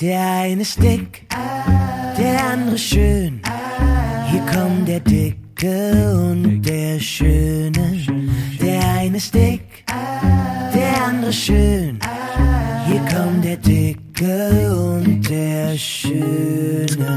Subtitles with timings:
[0.00, 1.24] Der eine ist dick,
[2.18, 3.40] der andere schön.
[4.28, 8.04] Hier kommt der Dicke und der Schöne.
[8.60, 9.84] Der eine ist dick,
[10.74, 12.00] der andere schön.
[12.86, 17.16] Hier kommt der Dicke und der Schöne.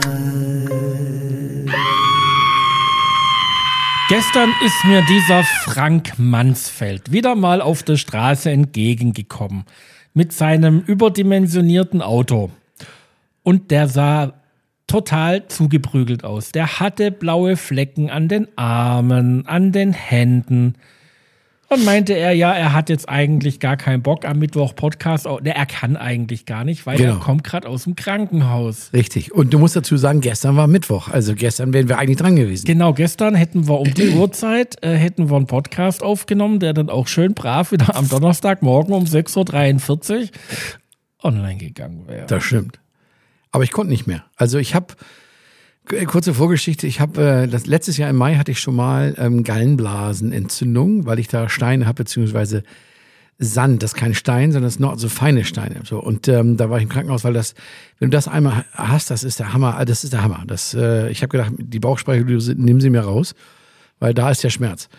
[4.07, 9.65] Gestern ist mir dieser Frank Mansfeld wieder mal auf der Straße entgegengekommen
[10.13, 12.51] mit seinem überdimensionierten Auto.
[13.47, 14.33] Und der sah
[14.87, 16.51] total zugeprügelt aus.
[16.51, 20.73] Der hatte blaue Flecken an den Armen, an den Händen.
[21.69, 25.27] Und meinte er, ja, er hat jetzt eigentlich gar keinen Bock am Mittwoch Podcast.
[25.43, 27.13] Ne, er kann eigentlich gar nicht, weil Genau.
[27.13, 28.91] er kommt gerade aus dem Krankenhaus.
[28.91, 29.31] Richtig.
[29.33, 31.07] Und du musst dazu sagen, gestern war Mittwoch.
[31.07, 32.65] Also gestern wären wir eigentlich dran gewesen.
[32.65, 36.89] Genau, gestern hätten wir um die Uhrzeit äh, hätten wir einen Podcast aufgenommen, der dann
[36.89, 40.27] auch schön brav wieder am Donnerstagmorgen um 6.43 Uhr
[41.23, 42.25] online gegangen wäre.
[42.25, 42.79] Das stimmt.
[43.51, 44.25] Aber ich konnte nicht mehr.
[44.35, 44.95] Also ich habe
[46.07, 46.87] kurze Vorgeschichte.
[46.87, 51.19] Ich habe äh, das letztes Jahr im Mai hatte ich schon mal ähm, Gallenblasenentzündung, weil
[51.19, 52.63] ich da Steine habe beziehungsweise
[53.39, 53.83] Sand.
[53.83, 55.81] Das ist kein Stein, sondern das sind so feine Steine.
[55.85, 57.53] So und ähm, da war ich im Krankenhaus, weil das,
[57.99, 59.83] wenn du das einmal hast, das ist der Hammer.
[59.85, 60.43] Das ist der Hammer.
[60.47, 63.35] Das, äh, ich habe gedacht, die Bauchspeicheldrüse, nimm sie mir raus,
[63.99, 64.89] weil da ist der Schmerz.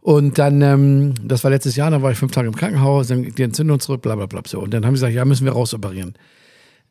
[0.00, 3.24] Und dann, ähm, das war letztes Jahr, dann war ich fünf Tage im Krankenhaus, dann
[3.24, 4.42] die Entzündung zurück, bla bla bla.
[4.46, 4.60] So.
[4.60, 6.14] Und dann haben sie gesagt, ja, müssen wir rausoperieren.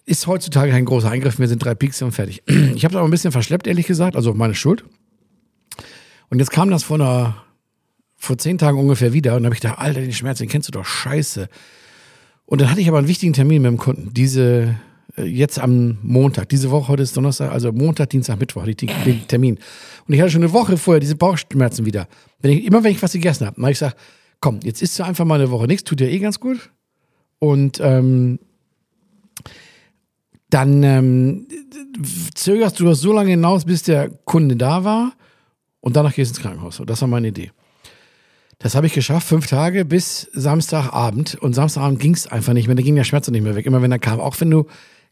[0.10, 2.42] Ist heutzutage kein großer Eingriff, wir sind drei Piekse und fertig.
[2.48, 4.86] Ich habe es aber ein bisschen verschleppt, ehrlich gesagt, also meine Schuld.
[6.30, 7.44] Und jetzt kam das vor einer,
[8.16, 10.72] vor zehn Tagen ungefähr wieder und habe ich gedacht, Alter, den Schmerz, den kennst du
[10.72, 11.50] doch scheiße.
[12.46, 14.14] Und dann hatte ich aber einen wichtigen Termin mit dem Kunden.
[14.14, 14.76] Diese,
[15.18, 18.78] äh, jetzt am Montag, diese Woche, heute ist Donnerstag, also Montag, Dienstag, Mittwoch hatte ich
[18.78, 19.60] den, den Termin.
[20.08, 22.08] Und ich hatte schon eine Woche vorher diese Bauchschmerzen wieder.
[22.40, 23.98] Wenn ich, immer wenn ich was gegessen habe, dann habe ich gesagt,
[24.40, 26.72] komm, jetzt isst du einfach mal eine Woche nichts, tut dir eh ganz gut.
[27.40, 28.40] Und ähm,
[30.50, 31.48] dann ähm,
[32.36, 35.14] zögerst du das so lange hinaus, bis der Kunde da war
[35.82, 36.82] und danach gehst du ins Krankenhaus.
[36.86, 37.52] Das war meine Idee.
[38.60, 41.36] Das habe ich geschafft, fünf Tage bis Samstagabend.
[41.36, 42.76] Und Samstagabend ging es einfach nicht mehr.
[42.76, 43.68] Da ging der Schmerz nicht mehr weg.
[43.68, 44.20] Immer wenn er kam.
[44.20, 44.66] Auch wenn du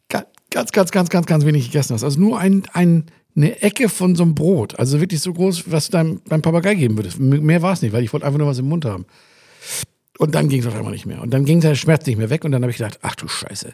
[0.10, 2.04] ga- ganz, ganz, ganz, ganz, ganz wenig gegessen hast.
[2.04, 3.06] Also nur ein, ein,
[3.36, 4.80] eine Ecke von so einem Brot.
[4.80, 7.20] Also wirklich so groß, was du deinem, deinem Papagei geben würdest.
[7.20, 9.06] Mehr war es nicht, weil ich wollte einfach nur was im Mund haben.
[10.18, 11.22] Und dann ging es auf einmal nicht mehr.
[11.22, 12.46] Und dann ging der Schmerz nicht mehr weg.
[12.46, 13.74] Und dann habe ich gedacht, ach du Scheiße.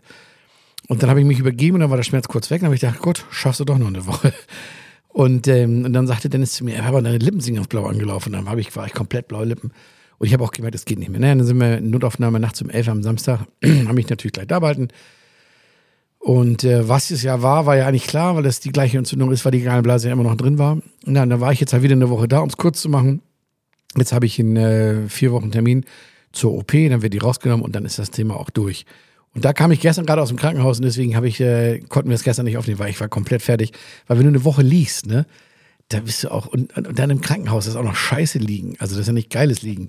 [0.91, 2.59] Und dann habe ich mich übergeben und dann war der Schmerz kurz weg.
[2.59, 4.33] Dann habe ich gedacht, gut, schaffst du doch noch eine Woche.
[5.07, 7.85] Und, ähm, und dann sagte Dennis zu mir, er aber deine Lippen sind ganz blau
[7.85, 8.33] angelaufen.
[8.33, 9.71] Dann habe ich, war ich komplett blaue Lippen.
[10.17, 11.21] Und ich habe auch gemerkt, das geht nicht mehr.
[11.21, 13.39] Naja, dann sind wir in Notaufnahme nachts um 11 am Samstag.
[13.63, 14.89] habe mich natürlich gleich da behalten.
[16.19, 19.31] Und äh, was es ja war, war ja eigentlich klar, weil das die gleiche Entzündung
[19.31, 20.79] ist, weil die Gallenblase ja immer noch drin war.
[21.05, 23.21] Und dann war ich jetzt halt wieder eine Woche da, um es kurz zu machen.
[23.95, 25.85] Jetzt habe ich in äh, vier Wochen Termin
[26.33, 28.85] zur OP, dann wird die rausgenommen und dann ist das Thema auch durch.
[29.33, 32.09] Und da kam ich gestern gerade aus dem Krankenhaus und deswegen habe ich, äh, konnten
[32.09, 33.71] wir es gestern nicht aufnehmen, weil ich war komplett fertig.
[34.07, 35.25] Weil wenn du eine Woche liegst, ne,
[35.89, 38.75] da bist du auch, und, und dann im Krankenhaus ist auch noch scheiße liegen.
[38.79, 39.87] Also das ist ja nicht geiles Liegen.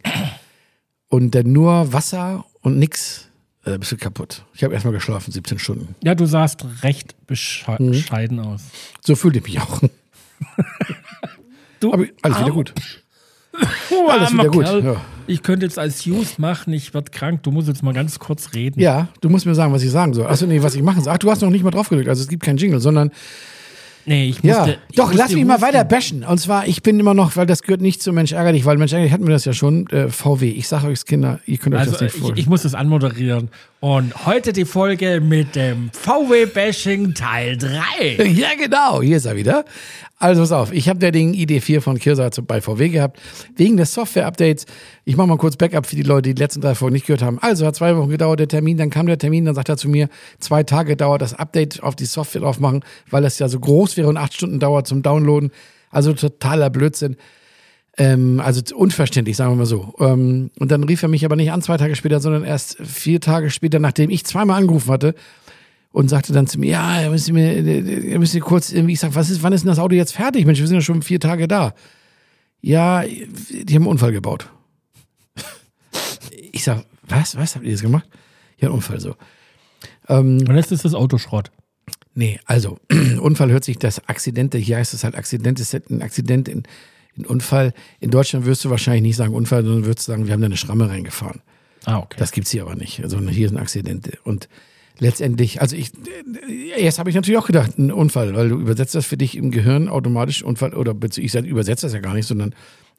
[1.09, 3.29] Und dann nur Wasser und nix,
[3.65, 4.45] äh, bist du kaputt.
[4.55, 5.95] Ich habe erstmal geschlafen, 17 Stunden.
[6.05, 7.91] Ja, du sahst recht besche Mhm.
[7.91, 8.63] bescheiden aus.
[9.01, 9.81] So fühlte ich mich auch.
[11.81, 12.75] Du, Aber alles wieder gut.
[13.91, 14.65] Oh, Alles wieder gut.
[14.65, 14.85] Kerl.
[14.85, 14.97] Ja.
[15.27, 17.43] Ich könnte jetzt als News machen, ich werde krank.
[17.43, 18.81] Du musst jetzt mal ganz kurz reden.
[18.81, 20.27] ja, du musst mir sagen, was ich sagen soll.
[20.27, 21.13] Achso, nee, was ich machen soll.
[21.15, 22.09] Ach, du hast noch nicht mal drauf gedrückt.
[22.09, 23.11] Also es gibt keinen Jingle, sondern
[24.05, 24.79] Nee, ich Ja, musste.
[24.91, 25.67] ich doch, musste lass mich mal husten.
[25.69, 26.25] weiter bashen.
[26.25, 28.93] Und zwar, ich bin immer noch, weil das gehört nicht zu Mensch ärgerlich, weil Mensch
[28.93, 30.49] ärgerlich hatten wir das ja schon, äh, VW.
[30.51, 32.39] Ich sage euch, Kinder, ihr könnt euch Also das nicht ich, vorstellen.
[32.41, 33.49] ich muss das anmoderieren.
[33.83, 38.25] Und heute die Folge mit dem VW-Bashing Teil 3.
[38.33, 39.65] ja, genau, hier ist er wieder.
[40.21, 43.19] Also pass auf, ich habe der Ding ID4 von Kirsa bei VW gehabt,
[43.57, 44.67] wegen des Software-Updates.
[45.05, 47.23] Ich mache mal kurz Backup für die Leute, die die letzten drei Folgen nicht gehört
[47.23, 47.41] haben.
[47.41, 49.89] Also hat zwei Wochen gedauert der Termin, dann kam der Termin, dann sagt er zu
[49.89, 53.59] mir, zwei Tage dauert das Update auf die Software drauf machen, weil es ja so
[53.59, 55.51] groß wäre und acht Stunden dauert zum Downloaden.
[55.91, 57.17] Also totaler Blödsinn.
[57.99, 59.95] Ähm, also unverständlich, sagen wir mal so.
[59.99, 63.21] Ähm, und dann rief er mich aber nicht an zwei Tage später, sondern erst vier
[63.21, 65.15] Tage später, nachdem ich zweimal angerufen hatte
[65.91, 69.01] und sagte dann zu mir, ja, ihr müsst mir, ihr müsst ihr kurz irgendwie, ich
[69.01, 70.47] sag, was ist, wann ist denn das Auto jetzt fertig?
[70.47, 71.75] Mensch, wir sind ja schon vier Tage da.
[72.63, 74.49] Ja, die haben einen Unfall gebaut.
[76.53, 78.09] Ich sag, was, was habt ihr jetzt gemacht?
[78.59, 79.17] Ja, einen Unfall so.
[80.07, 81.51] Und jetzt ist das Auto Schrott.
[82.15, 82.79] Nee, also
[83.21, 86.63] Unfall hört sich das Akzidente, hier heißt es halt Akzident, ist ein Akzident in,
[87.17, 87.75] in Unfall.
[88.01, 90.57] In Deutschland wirst du wahrscheinlich nicht sagen Unfall, sondern würdest sagen, wir haben da eine
[90.57, 91.41] Schramme reingefahren.
[91.85, 92.17] Ah, okay.
[92.19, 93.03] Das gibt's hier aber nicht.
[93.03, 94.19] Also hier sind Akzidente.
[94.25, 94.49] Und
[94.99, 95.93] letztendlich, also ich,
[96.77, 99.51] erst habe ich natürlich auch gedacht, ein Unfall, weil du übersetzt das für dich im
[99.51, 102.55] Gehirn automatisch Unfall, oder ich übersetze das ja gar nicht, sondern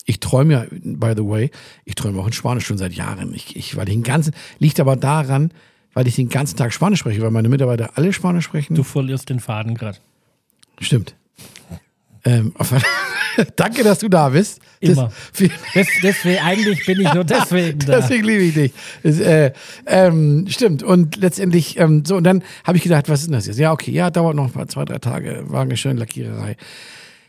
[0.06, 1.50] ich träume ja, by the way,
[1.86, 3.34] ich träume auch in Spanisch schon seit Jahren.
[3.34, 5.52] Ich, ich war den ganzen, liegt aber daran,
[5.94, 8.76] weil ich den ganzen Tag Spanisch spreche, weil meine Mitarbeiter alle Spanisch sprechen.
[8.76, 10.00] Du verlierst den Faden gerade.
[10.80, 11.16] Stimmt.
[12.26, 12.54] Ähm,
[13.56, 14.62] Danke, dass du da bist.
[14.80, 15.12] Immer.
[15.38, 18.00] Das, Des, deswegen, eigentlich bin ich nur deswegen da.
[18.00, 18.74] Deswegen liebe ich dich.
[19.02, 19.52] Das, äh,
[19.86, 20.84] ähm, stimmt.
[20.84, 23.60] Und letztendlich, ähm, so, und dann habe ich gedacht, was ist denn das jetzt?
[23.60, 26.56] Ja, okay, ja, dauert noch mal zwei, drei Tage, war eine schöne Lackiererei.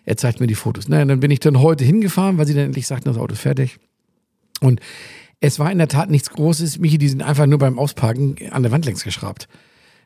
[0.04, 0.88] Er zeigt mir die Fotos.
[0.88, 1.02] Ne?
[1.02, 3.40] Und dann bin ich dann heute hingefahren, weil sie dann endlich sagten, das Auto ist
[3.40, 3.78] fertig.
[4.60, 4.80] Und
[5.40, 6.78] es war in der Tat nichts Großes.
[6.78, 9.48] Michi, die sind einfach nur beim Ausparken an der Wand längs geschraubt.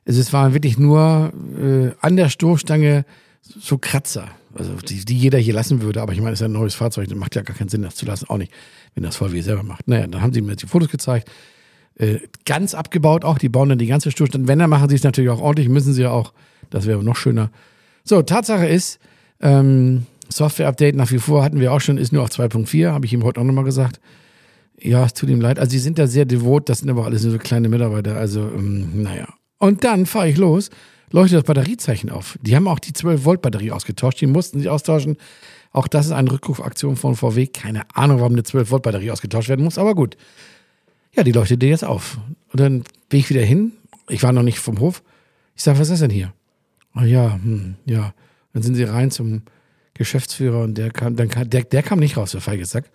[0.06, 3.04] Also es waren wirklich nur äh, an der Stoßstange
[3.42, 4.30] so Kratzer.
[4.58, 6.02] Also die, die jeder hier lassen würde.
[6.02, 7.82] Aber ich meine, es ist ja ein neues Fahrzeug, dann macht ja gar keinen Sinn,
[7.82, 8.26] das zu lassen.
[8.28, 8.52] Auch nicht,
[8.94, 9.88] wenn das VW selber macht.
[9.88, 11.30] Naja, dann haben sie mir jetzt die Fotos gezeigt.
[11.96, 13.38] Äh, ganz abgebaut auch.
[13.38, 14.48] Die bauen dann die ganze Stoßstange.
[14.48, 15.68] Wenn, dann machen sie es natürlich auch ordentlich.
[15.68, 16.32] Müssen sie ja auch.
[16.70, 17.50] Das wäre noch schöner.
[18.04, 18.98] So, Tatsache ist,
[19.40, 22.92] ähm, Software-Update nach wie vor hatten wir auch schon, ist nur auf 2.4.
[22.92, 24.00] Habe ich ihm heute auch nochmal gesagt.
[24.80, 25.58] Ja, es tut ihm leid.
[25.58, 28.16] Also sie sind da sehr devot, das sind aber alles nur so kleine Mitarbeiter.
[28.16, 29.26] Also, ähm, naja.
[29.58, 30.70] Und dann fahre ich los,
[31.10, 32.38] leuchtet das Batteriezeichen auf.
[32.42, 34.20] Die haben auch die 12-Volt-Batterie ausgetauscht.
[34.20, 35.16] Die mussten sie austauschen.
[35.72, 37.46] Auch das ist eine Rückrufaktion von VW.
[37.46, 40.16] Keine Ahnung, warum eine 12-Volt-Batterie ausgetauscht werden muss, aber gut.
[41.14, 42.18] Ja, die leuchtete jetzt auf.
[42.52, 43.72] Und dann bin ich wieder hin.
[44.08, 45.02] Ich war noch nicht vom Hof.
[45.56, 46.32] Ich sage, was ist denn hier?
[46.94, 48.14] Ah ja, hm, ja.
[48.52, 49.42] Dann sind sie rein zum
[49.94, 52.90] Geschäftsführer und der kam, dann kam, der, der kam nicht raus, der Feigesack.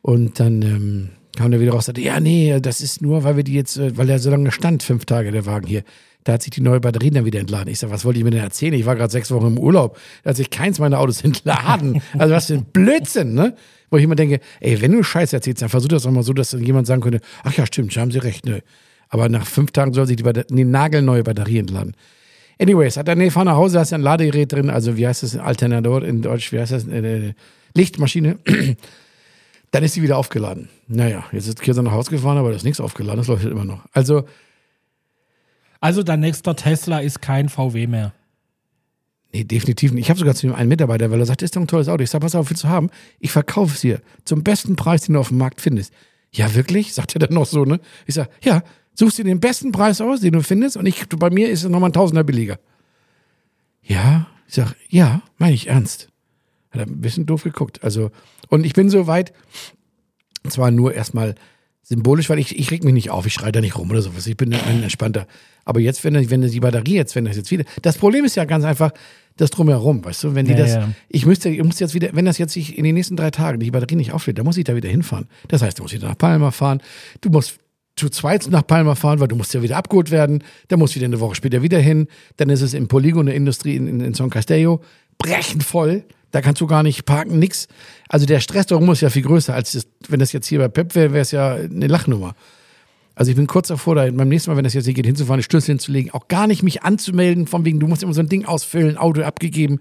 [0.00, 3.36] Und dann ähm, kam der wieder raus und sagte, ja, nee, das ist nur, weil
[3.36, 5.84] wir die jetzt, äh, weil der so lange stand, fünf Tage, der Wagen hier.
[6.24, 7.68] Da hat sich die neue Batterie dann wieder entladen.
[7.68, 8.74] Ich sage, was wollt ihr mir denn erzählen?
[8.74, 9.98] Ich war gerade sechs Wochen im Urlaub.
[10.22, 12.00] Da hat sich keins meiner Autos entladen.
[12.18, 13.56] Also was für ein Blödsinn, ne?
[13.90, 16.32] Wo ich immer denke, ey, wenn du Scheiß erzählst, dann versuch das doch mal so,
[16.32, 18.62] dass dann jemand sagen könnte, ach ja, stimmt, haben sie recht, ne?
[19.08, 21.94] Aber nach fünf Tagen soll sich die, Batter die nagelneue Batterie entladen.
[22.58, 25.06] Anyways, hat er, nee, fahr nach Hause, da ist ja ein Ladegerät drin, also wie
[25.06, 27.34] heißt das, Alternator in Deutsch, wie heißt das, äh,
[27.74, 28.38] Lichtmaschine.
[29.72, 30.68] Dann ist sie wieder aufgeladen.
[30.86, 33.64] Naja, jetzt ist Kirse nach Hause gefahren, aber da ist nichts aufgeladen, das leuchtet immer
[33.64, 33.84] noch.
[33.92, 34.24] Also,
[35.82, 38.14] Also dein nächster Tesla ist kein VW mehr.
[39.32, 40.04] nee, definitiv nicht.
[40.04, 41.88] Ich habe sogar zu ihm einen Mitarbeiter, weil er sagt, das ist doch ein tolles
[41.88, 42.04] Auto.
[42.04, 42.88] Ich sage, pass auf, willst du haben?
[43.18, 45.92] Ich verkaufe es dir zum besten Preis, den du auf dem Markt findest.
[46.30, 46.94] Ja, wirklich?
[46.94, 47.80] Sagt er dann noch so, ne?
[48.06, 48.62] Ich sage, ja,
[48.94, 51.68] suchst dir den besten Preis aus, den du findest, und ich, bei mir ist es
[51.68, 52.60] nochmal ein Tausender billiger.
[53.82, 56.10] Ja, ich sag, ja, meine ich ernst.
[56.70, 57.82] Hat er ein bisschen doof geguckt.
[57.82, 58.12] Also,
[58.48, 59.32] und ich bin so weit,
[60.48, 61.34] zwar nur erstmal
[61.82, 64.26] symbolisch, weil ich, ich reg mich nicht auf, ich schreie da nicht rum oder sowas.
[64.26, 65.26] Ich bin ein entspannter.
[65.64, 67.64] Aber jetzt, wenn, wenn die Batterie jetzt, wenn das jetzt wieder.
[67.82, 68.92] Das Problem ist ja ganz einfach
[69.36, 70.74] das drumherum, weißt du, wenn die Ja, das.
[70.74, 70.88] ja.
[71.08, 73.60] Ich müsste, ich muss jetzt wieder, wenn das jetzt sich in den nächsten drei Tagen
[73.60, 75.26] die Batterie nicht auflädt, dann muss ich da wieder hinfahren.
[75.48, 76.82] Das heißt, du musst wieder nach Palma fahren,
[77.20, 77.58] du musst
[77.96, 80.96] zu zweit nach Palma fahren, weil du musst ja wieder abgeholt werden, dann musst du
[80.96, 84.00] wieder eine Woche später wieder hin, dann ist es im Polygon der Industrie in, in,
[84.00, 84.80] in San Castello
[85.18, 87.68] brechend voll, da kannst du gar nicht parken, nix.
[88.08, 90.68] Also der Stress darum ist ja viel größer, als das, wenn das jetzt hier bei
[90.68, 92.34] Pep wäre, wäre es ja eine Lachnummer.
[93.14, 95.38] Also ich bin kurz davor, da beim nächsten Mal, wenn das jetzt hier geht, hinzufahren,
[95.38, 98.28] die Schlüssel hinzulegen, auch gar nicht mich anzumelden, von wegen, du musst immer so ein
[98.28, 99.80] Ding ausfüllen, Auto abgegeben,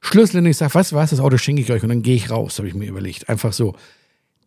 [0.00, 2.30] Schlüssel und ich sage, du was, das Auto schenke ich euch und dann gehe ich
[2.30, 3.28] raus, habe ich mir überlegt.
[3.28, 3.74] Einfach so.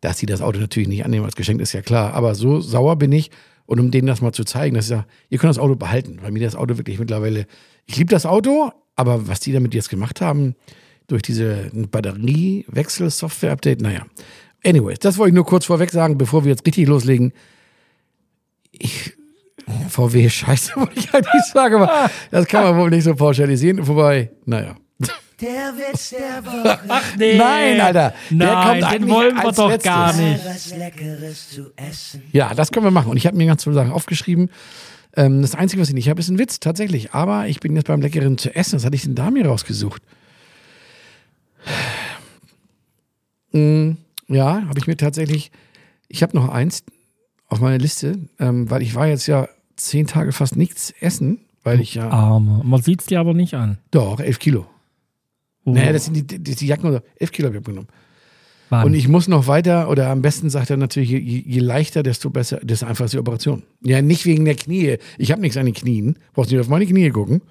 [0.02, 2.14] Dass sie das Auto natürlich nicht annehmen als Geschenk, ist ja klar.
[2.14, 3.32] Aber so sauer bin ich
[3.66, 6.32] und um denen das mal zu zeigen, dass ja, ihr könnt das Auto behalten, weil
[6.32, 7.48] mir das Auto wirklich mittlerweile,
[7.86, 10.56] ich liebe das Auto, aber was die damit jetzt gemacht haben,
[11.10, 14.06] durch diese Batteriewechsel-Software-Update, naja.
[14.66, 17.34] Anyways, das wollte ich nur kurz vorweg sagen, bevor wir jetzt richtig loslegen.
[18.72, 19.14] Ich,
[19.90, 23.88] VW Scheiße, wollte ich eigentlich sagen, aber das kann man wohl nicht so pauschalisieren.
[23.88, 24.76] Wobei, naja.
[25.42, 26.80] Der Witz der Woche.
[27.18, 27.38] Nee.
[27.38, 28.14] Nein, Alter.
[28.30, 29.84] Der Nein, kommt den wollen wir doch letztes.
[29.90, 30.42] gar nicht.
[32.34, 33.10] Ja, das können wir machen.
[33.12, 34.50] Und ich habe mir ganz viele Sachen aufgeschrieben.
[35.16, 37.14] Ähm, das Einzige, was ich nicht habe, ist ein Witz, tatsächlich.
[37.14, 38.76] Aber ich bin jetzt beim Leckeren zu essen.
[38.76, 40.02] Was hatte ich denn da mir rausgesucht?
[43.52, 43.92] Mm,
[44.28, 45.52] ja, habe ich mir tatsächlich.
[46.08, 46.84] Ich habe noch eins
[47.48, 51.82] auf meiner Liste, ähm, weil ich war jetzt ja zehn Tage fast nichts essen, weil
[51.82, 52.10] ich ja.
[52.10, 52.62] Arme.
[52.64, 53.80] Man sieht es dir aber nicht an.
[53.92, 54.68] Doch, elf Kilo.
[55.66, 57.90] Oh, Naja, das sind die, die, die Jacken oder elf Kilo habe ich abgenommen.
[58.70, 58.86] Mann.
[58.86, 62.30] Und ich muss noch weiter, oder am besten sagt er natürlich, je, je leichter, desto
[62.30, 63.64] besser, desto einfacher ist die Operation.
[63.82, 64.98] Ja, nicht wegen der Knie.
[65.18, 66.20] Ich habe nichts an den Knien.
[66.34, 67.42] Brauchst nicht auf meine Knie gucken.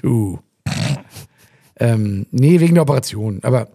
[0.00, 0.38] Du.
[1.78, 3.40] Ähm, nee, wegen der Operation.
[3.42, 3.68] Aber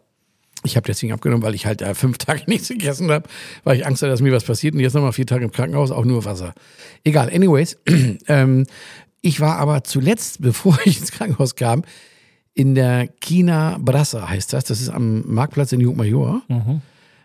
[0.63, 3.27] ich habe deswegen abgenommen, weil ich halt da fünf Tage nichts gegessen habe,
[3.63, 4.73] weil ich Angst hatte, dass mir was passiert.
[4.73, 6.53] Und jetzt nochmal vier Tage im Krankenhaus, auch nur Wasser.
[7.03, 7.77] Egal, anyways.
[8.27, 8.65] ähm,
[9.21, 11.83] ich war aber zuletzt, bevor ich ins Krankenhaus kam,
[12.53, 14.65] in der China Brassa heißt das.
[14.65, 16.41] Das ist am Marktplatz in Jungmajor.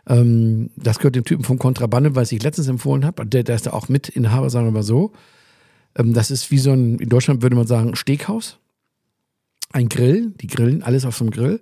[0.09, 3.27] Ähm, das gehört dem Typen vom Kontrabande, was ich letztens empfohlen habe.
[3.27, 5.13] Der, der ist da auch Mitinhaber, sagen wir mal so.
[5.99, 8.59] Ähm, das ist wie so ein, in Deutschland würde man sagen, Steakhaus.
[9.77, 11.61] Ein Grill, die grillen alles auf so einem Grill.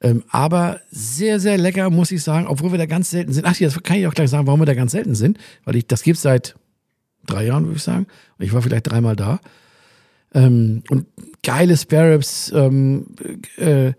[0.00, 3.44] Ähm, aber sehr, sehr lecker, muss ich sagen, obwohl wir da ganz selten sind.
[3.46, 5.38] Ach, das kann ich auch gleich sagen, warum wir da ganz selten sind.
[5.64, 6.56] Weil ich, das gibt seit
[7.24, 8.08] drei Jahren, würde ich sagen.
[8.36, 9.38] Und ich war vielleicht dreimal da.
[10.34, 11.06] Ähm, und
[11.44, 13.06] geile Sparrows, ähm,
[13.58, 13.92] äh,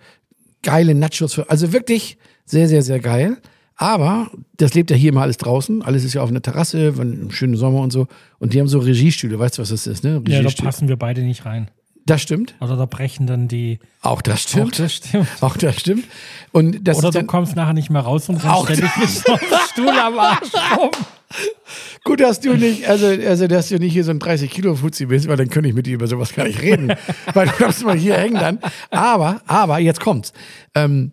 [0.61, 1.33] geile Nachos.
[1.33, 3.37] Für, also wirklich sehr, sehr, sehr geil.
[3.77, 5.83] Aber das lebt ja hier immer alles draußen.
[5.83, 8.07] Alles ist ja auf einer Terrasse, wenn, im schönen Sommer und so.
[8.39, 9.39] Und die haben so Regiestühle.
[9.39, 10.21] Weißt du, was das ist, ne?
[10.27, 11.71] Ja, da passen wir beide nicht rein.
[12.07, 12.55] Das stimmt.
[12.59, 13.79] Oder da brechen dann die.
[14.01, 14.79] Auch das Auch stimmt.
[14.79, 15.27] das stimmt.
[15.41, 16.05] Auch das stimmt.
[16.51, 19.33] Und das Oder du kommst nachher nicht mehr raus und Auch rennst ständig mit so
[19.33, 20.91] einem Stuhl am Arsch rum.
[22.05, 25.07] Gut, dass du nicht, also, also dass du nicht hier so ein 30 Kilo Fuzzi
[25.07, 26.93] bist, weil dann könnte ich mit dir über sowas gar nicht reden.
[27.33, 28.59] weil du darfst mal hier hängen dann.
[28.89, 30.31] Aber, aber, jetzt kommt's.
[30.73, 31.11] Ähm,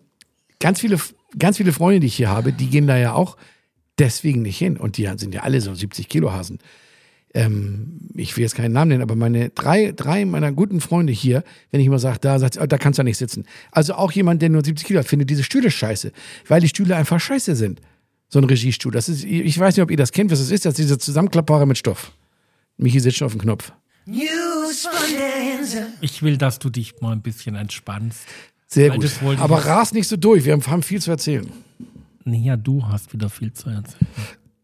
[0.61, 0.97] ganz viele,
[1.37, 3.35] ganz viele Freunde, die ich hier habe, die gehen da ja auch
[3.99, 4.77] deswegen nicht hin.
[4.77, 6.59] Und die sind ja alle so 70 Kilo Hasen.
[7.35, 11.43] Ähm, ich will jetzt keinen Namen nennen, aber meine drei, drei meiner guten Freunde hier,
[11.71, 13.43] wenn ich immer sage, da, sagt, oh, da kannst du nicht sitzen.
[13.71, 16.13] Also auch jemand, der nur 70 Kilo hat, findet diese Stühle scheiße,
[16.47, 17.81] weil die Stühle einfach scheiße sind.
[18.29, 18.91] So ein Regiestuhl.
[18.93, 20.65] Das ist, ich weiß nicht, ob ihr das kennt, was das ist.
[20.65, 22.13] Das ist diese Zusammenklappbare mit Stoff.
[22.77, 23.71] Michi sitzt schon auf dem Knopf.
[24.05, 25.87] News von der Insel.
[26.01, 28.21] Ich will, dass du dich mal ein bisschen entspannst.
[28.67, 29.03] Sehr gut.
[29.03, 30.45] ich Aber jetzt- ras nicht so durch.
[30.45, 31.47] Wir haben, viel zu erzählen.
[32.23, 34.07] Nee, ja, du hast wieder viel zu erzählen.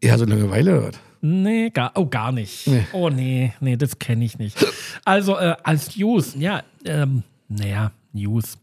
[0.02, 0.98] Ja, so Langeweile oder was?
[1.24, 2.66] Nee, gar, oh, gar nicht.
[2.66, 2.84] Nee.
[2.92, 4.58] Oh, nee, nee, das kenne ich nicht.
[5.04, 8.58] Also, äh, als News, ja, ähm, naja, News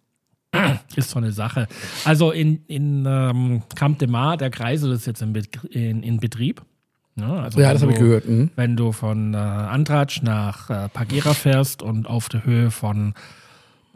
[0.95, 1.67] ist so eine Sache.
[2.03, 5.33] Also, in, in ähm, Camp de Mar, der Kreisel ist jetzt in,
[5.71, 6.61] in, in Betrieb.
[7.15, 8.27] Ja, also Ja, das habe ich gehört.
[8.27, 8.49] Mhm.
[8.57, 13.13] Wenn du von äh, Antratsch nach äh, Pagera fährst und auf der Höhe von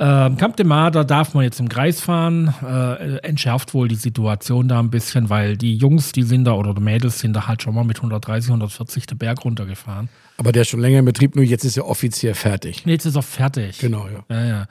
[0.03, 3.95] ähm, Camp de Mar, da darf man jetzt im Kreis fahren, äh, entschärft wohl die
[3.95, 7.47] Situation da ein bisschen, weil die Jungs, die sind da, oder die Mädels sind da
[7.47, 10.09] halt schon mal mit 130, 140 den Berg runtergefahren.
[10.37, 12.85] Aber der ist schon länger in Betrieb, nur jetzt ist er offiziell fertig.
[12.85, 13.77] Nee, jetzt ist er fertig.
[13.79, 14.25] Genau, ja.
[14.35, 14.65] Ja, ja.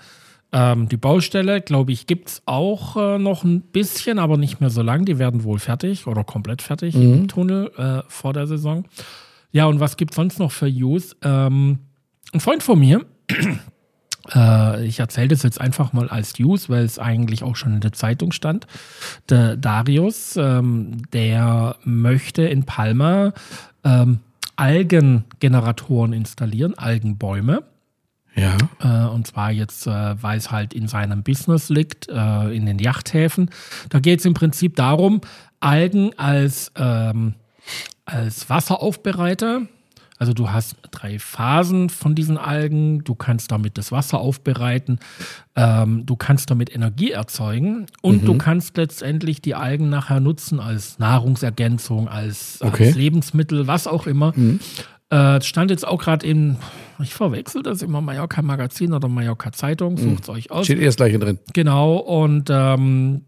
[0.52, 4.68] Ähm, die Baustelle, glaube ich, gibt es auch äh, noch ein bisschen, aber nicht mehr
[4.68, 5.06] so lang.
[5.06, 8.84] Die werden wohl fertig oder komplett fertig im Tunnel äh, vor der Saison.
[9.50, 11.16] Ja, und was gibt sonst noch für News?
[11.22, 11.78] Ähm,
[12.34, 13.06] ein Freund von mir,
[14.84, 17.92] ich erzähle das jetzt einfach mal als News, weil es eigentlich auch schon in der
[17.92, 18.68] Zeitung stand.
[19.28, 23.32] Der Darius, ähm, der möchte in Palma
[23.82, 24.20] ähm,
[24.56, 27.64] Algengeneratoren installieren, Algenbäume.
[28.34, 28.56] Ja.
[28.80, 32.78] Äh, und zwar jetzt, äh, weil es halt in seinem Business liegt, äh, in den
[32.78, 33.50] Yachthäfen.
[33.88, 35.20] Da geht es im Prinzip darum,
[35.60, 37.34] Algen als, ähm,
[38.04, 39.62] als Wasseraufbereiter.
[40.22, 43.02] Also du hast drei Phasen von diesen Algen.
[43.02, 45.00] Du kannst damit das Wasser aufbereiten.
[45.56, 47.86] Ähm, du kannst damit Energie erzeugen.
[48.02, 52.86] Und du kannst letztendlich die Algen nachher nutzen als Nahrungsergänzung, als, Okay.
[52.86, 54.32] als Lebensmittel, was auch immer.
[55.10, 56.56] Äh, es stand jetzt auch gerade in,
[57.02, 60.66] ich verwechsel das immer, Mallorca Magazin oder Mallorca Zeitung, sucht es euch aus.
[60.66, 61.40] Steht erst gleich drin.
[61.52, 63.22] Genau, und ähm,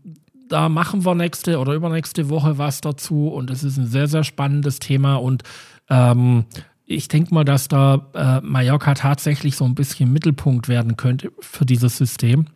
[0.49, 4.23] da machen wir nächste oder übernächste Woche was dazu und es ist ein sehr, sehr
[4.23, 5.43] spannendes Thema und
[5.91, 6.45] ähm,
[6.87, 11.64] ich denke mal, dass da äh, Mallorca tatsächlich so ein bisschen Mittelpunkt werden könnte für
[11.64, 12.47] dieses System.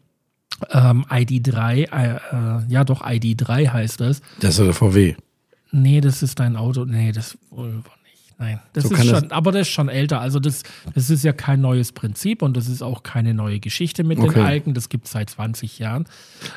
[0.70, 2.18] Ähm, ID3, äh, äh,
[2.68, 4.20] ja doch, ID3 heißt es.
[4.40, 5.14] Das ist der VW.
[5.70, 6.85] Nee, das ist dein Auto.
[6.85, 7.85] Nee, das wohl nicht.
[8.40, 10.20] Nein, das So ist kann das- schon, aber das ist schon älter.
[10.20, 10.62] Also das,
[10.94, 14.35] das ist ja kein neues Prinzip und das ist auch keine neue Geschichte mit Okay.
[14.35, 14.75] den Algen.
[14.75, 16.06] Das gibt es seit 20 Jahren.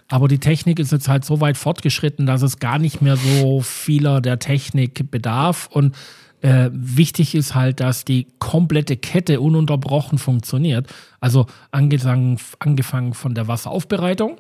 [0.08, 3.62] Aber die Technik ist jetzt halt so weit fortgeschritten, dass es gar nicht mehr so
[3.62, 5.68] vieler der Technik bedarf.
[5.72, 5.96] Und
[6.42, 10.88] äh, wichtig ist halt, dass die komplette Kette ununterbrochen funktioniert.
[11.20, 14.38] Also angefangen, angefangen von der Wasseraufbereitung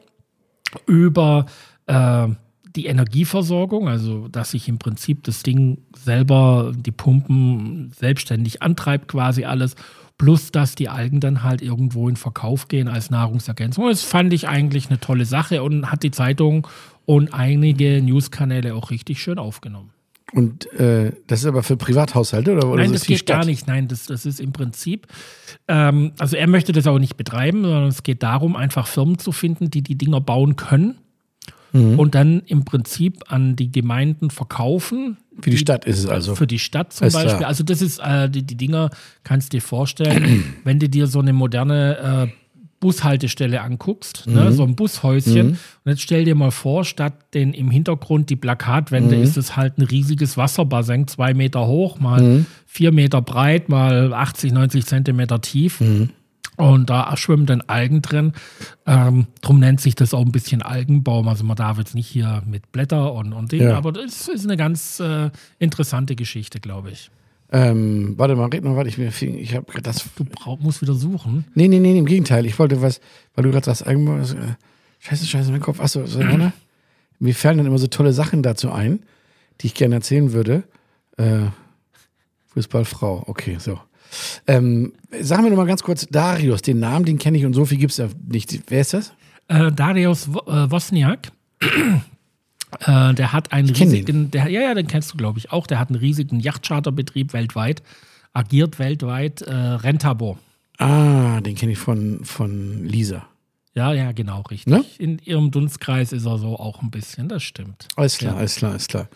[0.88, 1.46] über
[1.88, 2.27] äh,
[2.75, 9.43] die Energieversorgung, also dass sich im Prinzip das Ding selber, die Pumpen selbstständig antreibt, quasi
[9.43, 9.75] alles,
[10.17, 13.88] plus dass die Algen dann halt irgendwo in Verkauf gehen als Nahrungsergänzung.
[13.88, 16.67] Das fand ich eigentlich eine tolle Sache und hat die Zeitung
[17.05, 19.91] und einige Newskanäle auch richtig schön aufgenommen.
[20.34, 23.40] Und äh, das ist aber für Privathaushalte oder, oder Nein, das die geht Stadt?
[23.42, 23.68] gar nicht.
[23.68, 25.08] Nein, das, das ist im Prinzip,
[25.68, 29.32] ähm, also er möchte das auch nicht betreiben, sondern es geht darum, einfach Firmen zu
[29.34, 30.96] finden, die die Dinger bauen können
[31.74, 31.98] Mhm.
[32.00, 35.16] und dann im Prinzip an die Gemeinden verkaufen.
[35.40, 36.36] Für die Stadt ist es also.
[36.36, 37.38] Für die Stadt zum Ist Beispiel.
[37.38, 37.48] klar.
[37.48, 38.90] Also das ist, äh, die, die Dinger
[39.24, 42.41] kannst du dir vorstellen, wenn du dir so eine moderne äh,
[42.82, 44.34] Bushaltestelle anguckst, Mhm.
[44.34, 45.52] ne, so ein Bushäuschen.
[45.52, 49.24] Und jetzt stell dir mal vor, statt den im Hintergrund die Plakatwände Mhm.
[49.24, 52.46] ist es halt ein riesiges Wasserbassin, zwei Meter hoch, mal Mhm.
[52.66, 55.80] vier Meter breit, mal 80, 90 Zentimeter tief.
[55.80, 56.10] Mhm.
[56.58, 58.34] Und da schwimmen dann Algen drin.
[58.86, 61.28] Ähm, drum nennt sich das auch ein bisschen Algenbaum.
[61.28, 63.78] Also man darf jetzt nicht hier mit Blätter und, und Ding, Ja.
[63.78, 67.10] aber das ist eine ganz äh, interessante Geschichte, glaube ich.
[67.53, 70.05] Ähm, warte mal, red noch, warte, ich, ich habe das.
[70.15, 71.46] Du brauch, musst wieder suchen.
[71.53, 72.46] Nee, nee, nee, im Gegenteil.
[72.46, 73.01] Ich wollte was,
[73.36, 74.55] weil du gerade sagst, das, äh,
[75.00, 75.81] scheiße, scheiße, mein Kopf.
[75.81, 76.53] Achso, so, Anna,
[77.20, 79.01] mir fallen dann immer so tolle Sachen dazu ein,
[79.60, 80.63] die ich gerne erzählen würde.
[81.17, 81.48] Äh,
[82.53, 83.79] Fußballfrau, okay, so.
[84.48, 87.65] Ähm, sagen wir noch mal ganz kurz Darius, den Namen, den kenne ich und so
[87.65, 88.62] viel gibt es ja nicht.
[88.67, 89.13] Wer ist das?
[89.48, 91.31] Äh, Darius äh, Wozniak.
[92.80, 95.68] Äh, der hat einen riesigen, der, ja, ja, den kennst du, glaube ich, auch.
[95.68, 97.84] Der hat einen riesigen Yachtcharterbetrieb weltweit,
[98.34, 100.38] agiert weltweit, äh, Rentabo.
[100.78, 103.28] Ah, den kenne ich von, von Lisa.
[103.74, 104.74] Ja, ja, genau, richtig.
[104.74, 104.84] Ne?
[104.98, 107.88] In ihrem Dunstkreis ist er so auch ein bisschen, das stimmt.
[107.96, 109.08] Alles klar, alles klar, alles klar.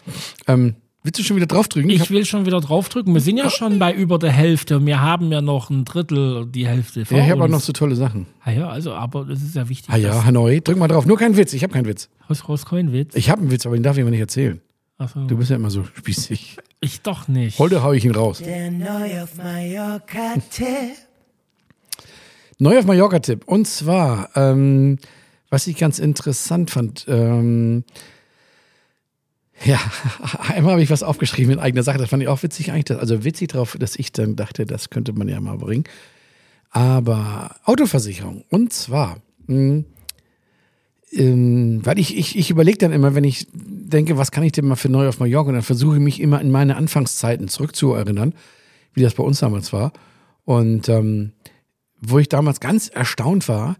[0.47, 1.89] Ähm, willst du schon wieder draufdrücken?
[1.89, 3.13] Ich hab- will schon wieder draufdrücken.
[3.13, 6.45] Wir sind ja schon bei über der Hälfte und wir haben ja noch ein Drittel,
[6.47, 8.25] die Hälfte vor ja, ich habe auch noch so tolle Sachen.
[8.43, 9.89] Ah ja, also, aber das ist ja wichtig.
[9.89, 11.05] Ah ja, Hanoi, drück mal drauf.
[11.05, 12.09] Nur kein Witz, ich habe keinen Witz.
[12.27, 13.15] Haus raus, kein Witz.
[13.15, 14.59] Ich habe einen Witz, aber den darf ich immer nicht erzählen.
[14.97, 16.57] Also, Du bist ja immer so spießig.
[16.81, 17.59] ich doch nicht.
[17.59, 18.39] Heute hau ich ihn raus.
[18.39, 20.95] Der neu auf Mallorca-Tipp.
[22.59, 23.43] Neu auf Mallorca-Tipp.
[23.45, 24.97] Und zwar, ähm,
[25.49, 27.83] was ich ganz interessant fand, ähm,
[29.63, 29.79] ja,
[30.53, 33.23] einmal habe ich was aufgeschrieben in eigener Sache, das fand ich auch witzig eigentlich, also
[33.23, 35.85] witzig drauf, dass ich dann dachte, das könnte man ja mal bringen.
[36.71, 38.43] Aber Autoversicherung.
[38.49, 39.85] Und zwar, mh,
[41.13, 44.65] ähm, weil ich, ich, ich überlege dann immer, wenn ich denke, was kann ich denn
[44.65, 48.33] mal für neu auf Mallorca, und dann versuche ich mich immer in meine Anfangszeiten zurückzuerinnern,
[48.93, 49.93] wie das bei uns damals war.
[50.43, 51.31] Und ähm,
[52.01, 53.77] wo ich damals ganz erstaunt war,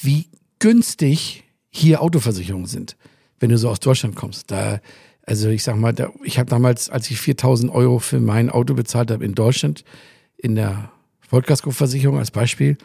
[0.00, 2.96] wie günstig hier Autoversicherungen sind,
[3.44, 4.50] wenn du so aus Deutschland kommst.
[4.50, 4.80] Da,
[5.26, 8.72] also ich sag mal, da, ich habe damals, als ich 4000 Euro für mein Auto
[8.72, 9.84] bezahlt habe in Deutschland,
[10.38, 12.78] in der Vollkaskoversicherung als Beispiel,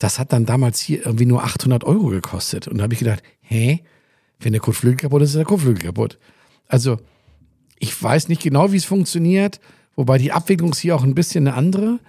[0.00, 2.66] das hat dann damals hier irgendwie nur 800 Euro gekostet.
[2.66, 3.84] Und da habe ich gedacht, hä,
[4.40, 6.18] wenn der Kotflügel kaputt ist, ist der Kotflügel kaputt.
[6.66, 6.98] Also
[7.78, 9.60] ich weiß nicht genau, wie es funktioniert,
[9.94, 12.00] wobei die Abwicklung ist hier auch ein bisschen eine andere.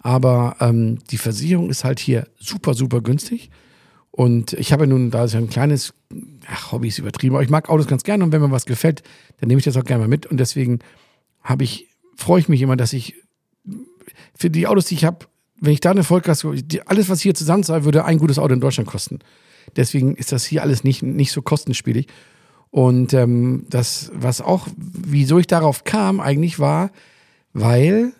[0.00, 3.48] Aber ähm, die Versicherung ist halt hier super, super günstig.
[4.18, 5.94] Und ich habe nun, da ist ja ein kleines,
[6.48, 9.04] ach, Hobby ist übertrieben, aber ich mag Autos ganz gerne und wenn mir was gefällt,
[9.38, 10.26] dann nehme ich das auch gerne mal mit.
[10.26, 10.80] Und deswegen
[11.44, 13.14] habe ich, freue ich mich immer, dass ich
[14.34, 15.26] für die Autos, die ich habe,
[15.60, 16.52] wenn ich da eine Vollkasko,
[16.86, 19.20] alles, was hier zusammenzahle, würde ein gutes Auto in Deutschland kosten.
[19.76, 22.08] Deswegen ist das hier alles nicht, nicht so kostenspielig.
[22.70, 26.90] Und ähm, das, was auch, wieso ich darauf kam, eigentlich war,
[27.52, 28.14] weil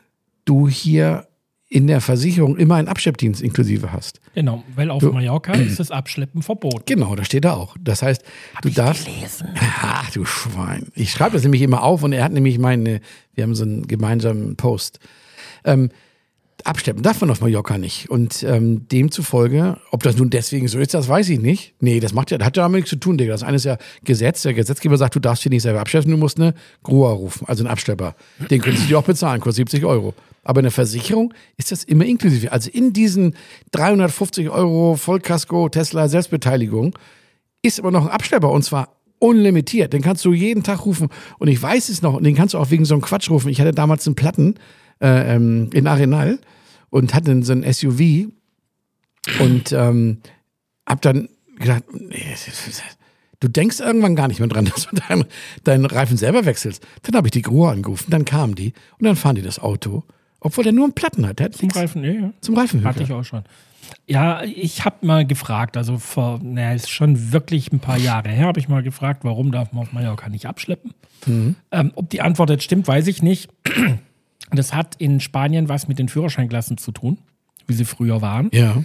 [0.45, 1.28] du hier
[1.71, 4.21] in der Versicherung immer einen Abschleppdienst inklusive hast.
[4.35, 6.85] Genau, weil auf Mallorca ist das Abschleppen verboten.
[6.87, 7.77] Genau, da steht er auch.
[7.79, 8.23] Das heißt,
[8.63, 9.05] du darfst.
[9.05, 9.49] Gelesen.
[9.83, 10.89] Ach, du Schwein.
[10.95, 13.01] Ich schreibe das nämlich immer auf und er hat nämlich meine,
[13.35, 14.99] wir haben so einen gemeinsamen Post.
[15.65, 15.91] Ähm,
[16.65, 18.11] abschleppen darf man auf Mallorca nicht.
[18.11, 21.75] Und ähm, demzufolge, ob das nun deswegen so ist, das weiß ich nicht.
[21.81, 23.33] Nee, das macht ja, das hat ja damit nichts zu tun, Digga.
[23.33, 24.43] Das eine ist ja Gesetz.
[24.43, 27.63] Der Gesetzgeber sagt, du darfst hier nicht selber abschleppen, du musst eine Grua rufen, also
[27.63, 28.15] einen Abschlepper.
[28.51, 30.15] Den könntest du dir auch bezahlen, kostet 70 Euro.
[30.43, 32.51] Aber in der Versicherung ist das immer inklusive.
[32.51, 33.35] Also in diesen
[33.73, 36.95] 350 Euro Vollkasko Tesla Selbstbeteiligung
[37.63, 39.93] ist aber noch ein Abschlepper und zwar unlimitiert.
[39.93, 42.59] Den kannst du jeden Tag rufen und ich weiß es noch und den kannst du
[42.59, 43.49] auch wegen so einem Quatsch rufen.
[43.49, 44.55] Ich hatte damals einen Platten
[45.01, 46.39] äh, ähm, in Arenal
[46.91, 48.31] und hatte so ein SUV
[49.41, 50.19] und ähm,
[50.87, 52.25] hab dann gedacht, nee,
[53.41, 55.25] du denkst irgendwann gar nicht mehr dran, dass du deinen,
[55.65, 56.87] deinen Reifen selber wechselst.
[57.03, 60.05] Dann habe ich die Gruhe angerufen, dann kamen die und dann fahren die das Auto,
[60.41, 61.41] obwohl der nur einen Platten hat.
[61.41, 62.33] Hat Zum nichts Reifen, ja, ja.
[62.41, 62.85] zum Reifen.
[62.85, 63.45] Hatte ich auch schon.
[64.07, 68.47] Ja, ich habe mal gefragt, also vor, naja, ist schon wirklich ein paar Jahre her,
[68.47, 70.93] habe ich mal gefragt, warum darf man auf Mallorca nicht abschleppen?
[71.27, 71.57] Mhm.
[71.71, 73.49] Ähm, ob die Antwort jetzt stimmt, weiß ich nicht.
[74.51, 77.19] Das hat in Spanien was mit den Führerscheinklassen zu tun,
[77.67, 78.49] wie sie früher waren.
[78.53, 78.83] Ja.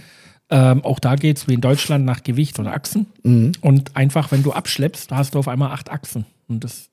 [0.50, 3.06] Ähm, auch da geht es wie in Deutschland nach Gewicht oder Achsen.
[3.22, 3.52] Mhm.
[3.62, 6.26] Und einfach, wenn du abschleppst, hast du auf einmal acht Achsen.
[6.48, 6.90] Und das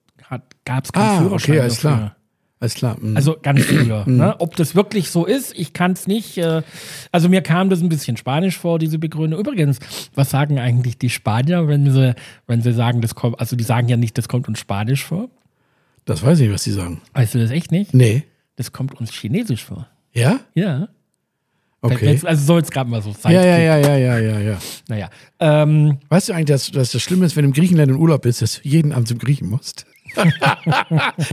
[0.64, 1.98] gab es keinen Ah, Führerschein okay, alles dafür.
[1.98, 2.16] klar.
[2.62, 2.98] Alles klar.
[3.02, 3.18] mhm.
[3.18, 4.04] Also ganz früher.
[4.08, 4.36] ne?
[4.40, 6.38] Ob das wirklich so ist, ich kann es nicht.
[6.38, 6.62] Äh,
[7.12, 9.40] also mir kam das ein bisschen spanisch vor, diese Begründung.
[9.40, 9.80] Übrigens,
[10.16, 12.16] was sagen eigentlich die Spanier, wenn sie,
[12.48, 15.28] wenn sie sagen, das kommt, also die sagen ja nicht, das kommt uns Spanisch vor.
[16.06, 17.02] das weiß ich was die sagen.
[17.14, 17.94] Weißt du das echt nicht?
[17.94, 18.24] Nee.
[18.62, 19.88] Das kommt uns Chinesisch vor.
[20.14, 20.40] Ja?
[20.54, 20.88] Ja.
[21.82, 22.20] Okay.
[22.24, 23.34] Also soll es gerade mal so sein.
[23.34, 24.58] Ja, ja, ja, ja, ja, ja, ja.
[24.88, 25.10] Naja.
[25.40, 28.22] Ähm, Weißt du eigentlich, dass, dass das Schlimme ist, wenn du im Griechenland in Urlaub
[28.22, 29.88] bist, dass du jeden Abend zum Griechen musst?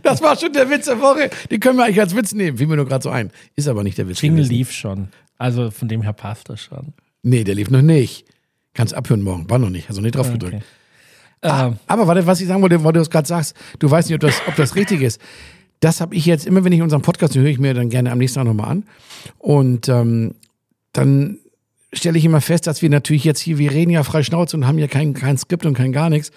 [0.02, 1.28] das war schon der Witz der Woche.
[1.50, 2.56] Den können wir eigentlich als Witz nehmen.
[2.56, 3.30] Fiel mir nur gerade so ein.
[3.56, 4.22] Ist aber nicht der Witz.
[4.22, 5.08] Jingle lief schon.
[5.36, 6.94] Also von dem her passt das schon.
[7.22, 8.24] Nee, der lief noch nicht.
[8.72, 9.50] Kannst abhören morgen.
[9.50, 9.90] War noch nicht.
[9.90, 10.54] Also nicht drauf gedrückt.
[10.54, 10.64] Okay.
[11.42, 14.14] Ah, aber warte, was ich sagen wollte, weil du es gerade sagst, du weißt nicht,
[14.14, 15.20] ob das, ob das richtig ist.
[15.80, 18.18] Das habe ich jetzt immer, wenn ich unseren Podcast höre, ich mir dann gerne am
[18.18, 18.84] nächsten Tag nochmal an.
[19.38, 20.34] Und ähm,
[20.92, 21.38] dann
[21.92, 24.66] stelle ich immer fest, dass wir natürlich jetzt hier, wir reden ja frei Schnauze und
[24.66, 26.32] haben ja kein, kein Skript und kein gar nichts.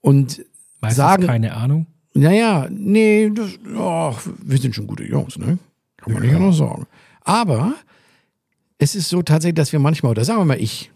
[0.00, 0.44] Und
[0.80, 1.86] Meistens sagen, keine Ahnung.
[2.14, 5.58] naja, nee, das, ach, wir sind schon gute Jungs, ne?
[5.96, 6.86] Kann man nicht anders sagen.
[7.22, 7.74] Aber
[8.78, 10.92] es ist so tatsächlich, dass wir manchmal, oder sagen wir mal ich,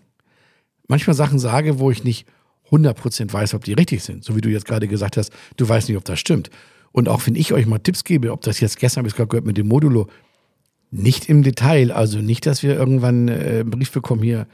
[0.86, 2.26] manchmal Sachen sage, wo ich nicht
[2.70, 4.22] 100% weiß, ob die richtig sind.
[4.22, 6.50] So wie du jetzt gerade gesagt hast, du weißt nicht, ob das stimmt.
[6.92, 9.16] Und auch wenn ich euch mal Tipps gebe, ob das jetzt gestern habe ich es
[9.16, 10.08] gerade gehört mit dem Modulo,
[10.90, 14.46] nicht im Detail, also nicht, dass wir irgendwann äh, einen Brief bekommen hier,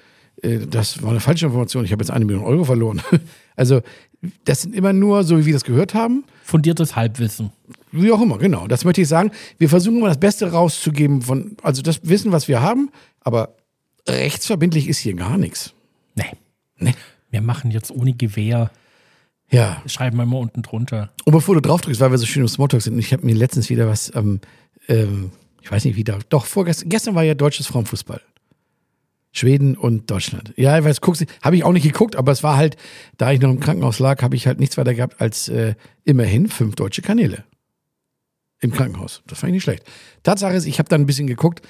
[0.43, 3.01] äh, das war eine falsche Information, ich habe jetzt eine Million Euro verloren.
[3.57, 3.81] also
[4.45, 7.51] das sind immer nur, so wie wir das gehört haben, Fundiertes Halbwissen.
[7.91, 8.67] wie auch immer, genau.
[8.67, 9.31] Das möchte ich sagen.
[9.59, 13.57] Wir versuchen immer das Beste rauszugeben von, also das Wissen, was wir haben, aber
[14.09, 15.73] rechtsverbindlich ist hier gar nichts.
[16.15, 16.33] Nee.
[16.79, 16.95] Nee.
[17.31, 18.71] Wir machen jetzt ohne Gewehr.
[19.51, 19.83] Ja.
[19.87, 21.11] Schreiben wir mal unten drunter.
[21.25, 23.35] Und bevor du drauf drückst, weil wir so schön im Smalltalk sind, ich habe mir
[23.35, 24.41] letztens wieder was, ähm,
[24.89, 25.31] ähm,
[25.63, 28.21] ich weiß nicht wie da, doch vorgestern, gestern war ja deutsches Frauenfußball.
[29.33, 30.55] Schweden und Deutschland.
[30.57, 32.77] Ja, ich weiß, guckst habe ich auch nicht geguckt, aber es war halt,
[33.19, 36.49] da ich noch im Krankenhaus lag, habe ich halt nichts weiter gehabt als äh, immerhin
[36.49, 37.45] fünf deutsche Kanäle
[38.61, 39.23] im Krankenhaus.
[39.27, 39.85] Das fand ich nicht schlecht.
[40.23, 41.61] Tatsache ist, ich habe dann ein bisschen geguckt,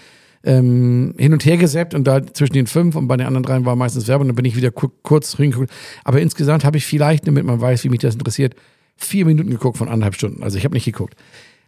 [0.44, 3.64] ähm, hin und her gesäppt und da zwischen den fünf und bei den anderen dreien
[3.64, 5.70] war meistens Werbung, dann bin ich wieder ku kurz hingeguckt.
[6.04, 8.54] Aber insgesamt habe ich vielleicht, damit man weiß, wie mich das interessiert,
[8.96, 10.42] vier Minuten geguckt von anderthalb Stunden.
[10.42, 11.16] Also ich habe nicht geguckt.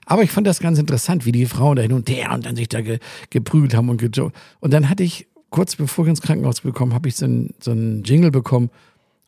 [0.07, 2.57] Aber ich fand das ganz interessant, wie die Frauen da hin und her und dann
[2.57, 6.23] sich da ge geprügelt haben und gejo Und dann hatte ich, kurz bevor ich ins
[6.23, 8.71] Krankenhaus bekommen, habe ich so einen so Jingle bekommen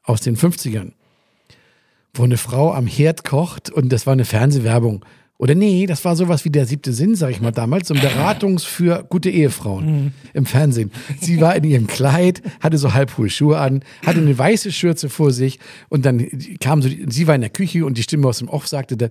[0.04, 0.92] aus den 50ern,
[2.14, 5.04] wo eine Frau am Herd kocht und das war eine Fernsehwerbung.
[5.40, 8.00] Oder nee, das war sowas wie der siebte Sinn, sag ich mal damals, so ein
[8.02, 10.90] Beratungs für gute Ehefrauen im Fernsehen.
[11.18, 15.08] Sie war in ihrem Kleid, hatte so halb hohe Schuhe an, hatte eine weiße Schürze
[15.08, 16.28] vor sich und dann
[16.60, 19.08] kam so, sie war in der Küche und die Stimme aus dem Off sagte dann,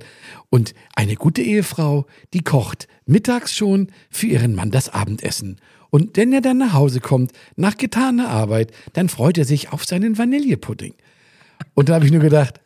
[0.52, 5.58] und eine gute Ehefrau, die kocht mittags schon für ihren Mann das Abendessen.
[5.90, 9.84] Und wenn er dann nach Hause kommt, nach getaner Arbeit, dann freut er sich auf
[9.84, 10.94] seinen Vanillepudding.
[11.74, 12.62] Und da habe ich nur gedacht,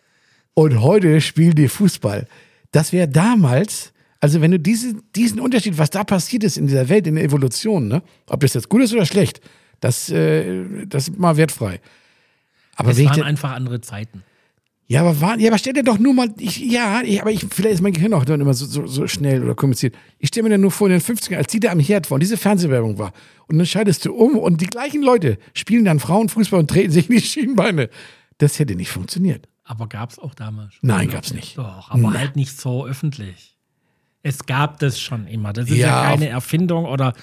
[0.54, 2.28] und heute spielen die Fußball.
[2.74, 6.90] Das wäre damals, also wenn du diese, diesen Unterschied, was da passiert ist in dieser
[6.90, 9.40] Welt, in der Evolution, ne, ob das jetzt gut ist oder schlecht,
[9.80, 11.80] das, äh, das ist mal wertfrei.
[12.76, 14.24] Aber Es waren einfach andere Zeiten.
[14.88, 17.46] ja, aber, war, ja, aber stell dir doch nur mal, ich, ja, ich, aber ich,
[17.52, 19.96] vielleicht ist mein Gehirn auch dann immer so, so, so schnell oder kompliziert.
[20.18, 22.16] Ich stelle mir dann nur vor, in den 50ern, als die da am Herd war
[22.16, 23.14] und diese Fernsehwerbung war,
[23.48, 27.08] und dann schaltest du um und die gleichen Leute spielen dann Frauenfußball und treten sich
[27.08, 27.90] in die Schienbeine.
[28.40, 29.48] Das hätte nicht funktioniert.
[29.66, 30.74] Aber gab es auch damals.
[30.82, 31.58] Nein, gab's nicht.
[31.58, 32.18] Doch, aber Nein.
[32.18, 33.58] halt nicht so öffentlich.
[34.22, 35.54] Es gab das schon immer.
[35.54, 37.14] Das ist ja, Ja, keine Erfindung oder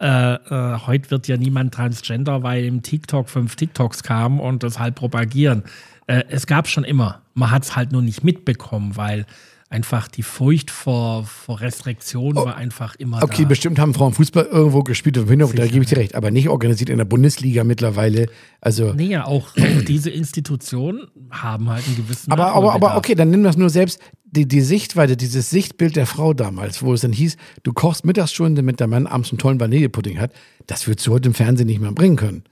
[0.00, 4.78] äh, äh, heute wird ja niemand Transgender, weil im TikTok fünf TikToks kamen und das
[4.78, 5.64] halt propagieren.
[6.06, 7.22] Äh, es gab schon immer.
[7.34, 9.26] Man hat es halt nur nicht mitbekommen, weil
[9.70, 13.48] einfach die Furcht vor, vor Restriktion war einfach immer Okay, da.
[13.48, 16.48] bestimmt haben Frauen Fußball irgendwo gespielt im Hintergrund, da gebe ich dir recht, aber nicht
[16.48, 18.26] organisiert in der Bundesliga mittlerweile.
[18.60, 23.14] Also, Nee, ja, auch, auch diese Institutionen haben halt einen gewissen aber, aber, aber okay,
[23.14, 24.00] dann nimm das nur selbst.
[24.32, 28.62] Die, die Sichtweite, dieses Sichtbild der Frau damals, wo es dann hieß, du kochst Mittagsstunde,
[28.62, 30.32] damit der Mann abends einen tollen Vanillepudding hat,
[30.66, 32.44] das würdest du heute im Fernsehen nicht mehr bringen können.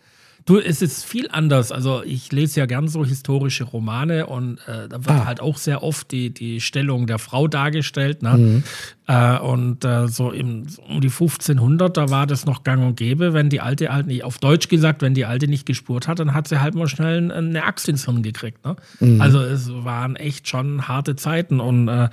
[0.48, 1.72] Du, es ist viel anders.
[1.72, 5.24] Also ich lese ja gern so historische Romane und äh, da wird Ah.
[5.26, 8.22] halt auch sehr oft die, die Stellung der Frau dargestellt.
[8.22, 8.62] Ne?
[9.06, 13.34] Äh, und äh, so im, um die 1500, da war das noch gang und gäbe,
[13.34, 16.32] wenn die Alte halt nicht, auf Deutsch gesagt, wenn die Alte nicht gespurt hat, dann
[16.32, 18.64] hat sie halt mal schnell eine Axt ins Hirn gekriegt.
[18.64, 18.76] Ne?
[19.20, 22.08] Also es waren echt schon harte Zeiten und äh,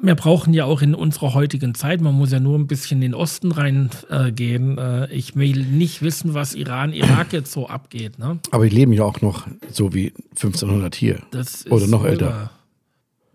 [0.00, 3.12] wir brauchen ja auch in unserer heutigen Zeit, man muss ja nur ein bisschen in
[3.12, 4.78] den Osten reingehen.
[4.78, 8.18] Äh, äh, ich will nicht wissen, was Iran, Irak jetzt so abgeht.
[8.18, 8.38] Ne?
[8.50, 11.20] Aber die leben ja auch noch so wie 1500 hier.
[11.30, 12.26] Das ist Oder noch älter.
[12.28, 12.50] wahr.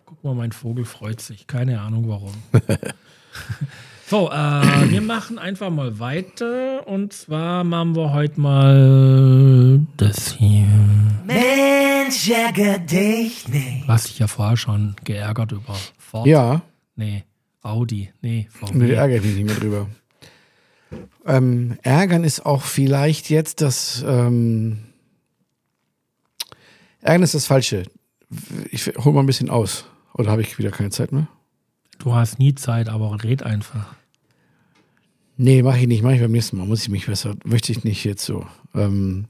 [0.05, 1.47] Guck mal, mein Vogel freut sich.
[1.47, 2.33] Keine Ahnung warum.
[4.09, 6.87] so, äh, wir machen einfach mal weiter.
[6.87, 10.67] Und zwar machen wir heute mal das hier.
[11.25, 13.87] Mensch, ärger dich nicht.
[13.87, 15.75] Was ich ja vorher schon geärgert über
[16.13, 16.27] Ford.
[16.27, 16.61] Ja,
[16.95, 17.23] Nee,
[17.63, 18.11] Audi.
[18.21, 18.77] Nee, VW.
[18.77, 19.87] nee, ärgere ich mich nicht mehr drüber.
[21.25, 24.05] Ähm, ärgern ist auch vielleicht jetzt das.
[24.07, 24.83] Ähm,
[27.01, 27.83] ärgern ist das Falsche.
[28.69, 29.85] Ich hol mal ein bisschen aus.
[30.13, 31.27] Oder habe ich wieder keine Zeit mehr?
[31.97, 33.95] Du hast nie Zeit, aber red einfach.
[35.35, 36.67] Nee, mache ich nicht, mache ich beim nächsten Mal.
[36.67, 38.45] Muss ich mich besser, möchte ich nicht jetzt so.
[38.75, 39.25] Ähm,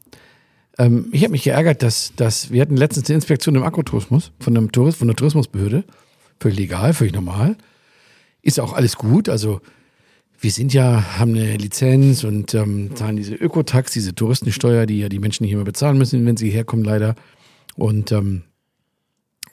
[0.77, 4.57] ähm, ich habe mich geärgert, dass, dass wir hatten letztens eine Inspektion im Akkutourismus von
[4.57, 5.85] einem Tourist, von der Tourismusbehörde.
[6.39, 7.57] Völlig legal, völlig normal.
[8.41, 9.29] Ist auch alles gut.
[9.29, 9.61] Also
[10.39, 15.09] wir sind ja, haben eine Lizenz und ähm, zahlen diese Ökotax, diese Touristensteuer, die ja
[15.09, 17.15] die Menschen nicht immer bezahlen müssen, wenn sie herkommen, leider.
[17.75, 18.43] Und ähm,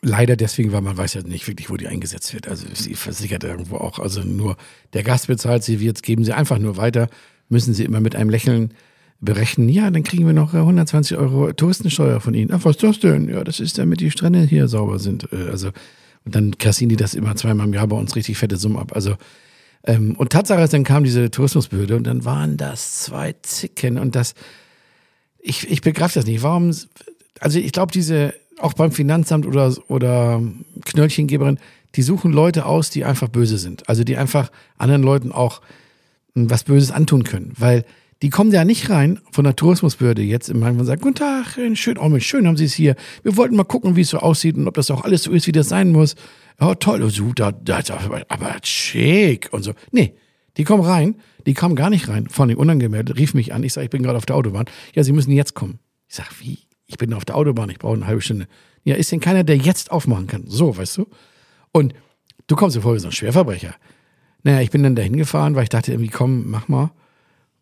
[0.03, 2.49] leider deswegen, weil man weiß ja nicht wirklich, wo die eingesetzt wird.
[2.49, 3.99] Also sie versichert irgendwo auch.
[3.99, 4.57] Also nur
[4.93, 7.09] der Gast bezahlt sie, jetzt geben sie einfach nur weiter,
[7.49, 8.75] müssen sie immer mit einem Lächeln
[9.21, 12.51] berechnen, ja, dann kriegen wir noch äh, 120 Euro Touristensteuer von Ihnen.
[12.53, 13.29] Ach, was ist das denn?
[13.29, 15.31] Ja, das ist, damit die Strände hier sauber sind.
[15.33, 15.71] Äh, Also,
[16.25, 18.93] und dann kassieren die das immer zweimal im Jahr bei uns richtig fette Summen ab.
[18.95, 19.17] Also,
[19.85, 24.15] ähm, und Tatsache ist, dann kam diese Tourismusbehörde und dann waren das zwei Zicken und
[24.15, 24.35] das,
[25.39, 26.43] ich, ich begreife das nicht.
[26.43, 26.75] Warum,
[27.41, 30.43] also ich glaube, diese, auch beim Finanzamt oder, oder
[30.85, 31.59] Knöllchengeberin,
[31.97, 33.89] die suchen Leute aus, die einfach böse sind.
[33.89, 35.61] Also die einfach anderen Leuten auch
[36.35, 37.53] hm, was Böses antun können.
[37.57, 37.85] Weil
[38.23, 41.59] die kommen ja nicht rein von der Tourismusbehörde jetzt im Heim und sagen, guten Tag,
[41.75, 42.95] schön, oh schön haben Sie es hier.
[43.23, 45.47] Wir wollten mal gucken, wie es so aussieht und ob das auch alles so ist,
[45.47, 46.17] wie das sein muss.
[46.61, 47.81] Oh, toll, so, da, da,
[48.29, 49.73] aber, schick und so.
[49.91, 50.15] Nee,
[50.59, 53.73] die kommen rein, die kamen gar nicht rein, von dem unangemeldet, rief mich an, ich
[53.73, 54.67] sage, ich bin gerade auf der Autobahn.
[54.95, 55.79] Ja, Sie müssen jetzt kommen.
[56.07, 56.59] Ich sage, wie?
[56.87, 58.47] Ich bin auf der Autobahn, ich brauche eine halbe Stunde.
[58.85, 60.45] Ja, ist denn keiner, der jetzt aufmachen kann?
[60.47, 61.07] So, weißt du?
[61.73, 61.95] Und
[62.47, 63.75] du kommst dir vor wie so ein Schwerverbrecher.
[64.43, 66.91] Naja, ich bin dann dahin gefahren, weil ich dachte irgendwie, komm, mach mal.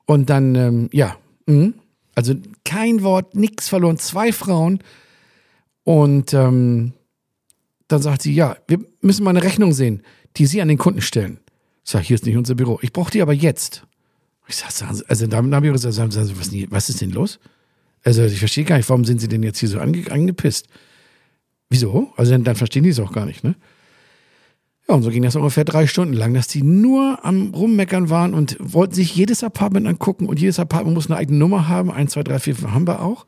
[0.08, 1.74] Und dann, ähm, ja, mh.
[2.14, 4.78] also kein Wort, nix verloren, zwei Frauen.
[5.84, 6.94] Und ähm,
[7.88, 10.02] dann sagt sie, ja, wir müssen mal eine Rechnung sehen,
[10.36, 11.40] die Sie an den Kunden stellen.
[11.84, 12.78] Ich sage, hier ist nicht unser Büro.
[12.80, 13.86] Ich brauche die aber jetzt.
[14.46, 17.38] Ich sage, also dann habe ich gesagt, sagen Sie, was, was ist denn los?
[18.02, 20.68] Also ich verstehe gar nicht, warum sind Sie denn jetzt hier so ange, angepisst?
[21.68, 22.14] Wieso?
[22.16, 23.56] Also dann, dann verstehen die es auch gar nicht, ne?
[24.88, 28.32] Ja, und so ging das ungefähr drei Stunden lang, dass die nur am Rummeckern waren
[28.32, 31.90] und wollten sich jedes Apartment angucken und jedes Apartment muss eine eigene Nummer haben.
[31.90, 33.26] Eins, zwei, drei, vier, fünf haben wir auch.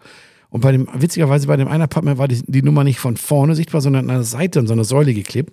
[0.48, 3.54] Und bei dem, witzigerweise bei dem einen Apartment war die, die Nummer nicht von vorne
[3.54, 5.52] sichtbar, sondern an der Seite an so einer Säule geklebt.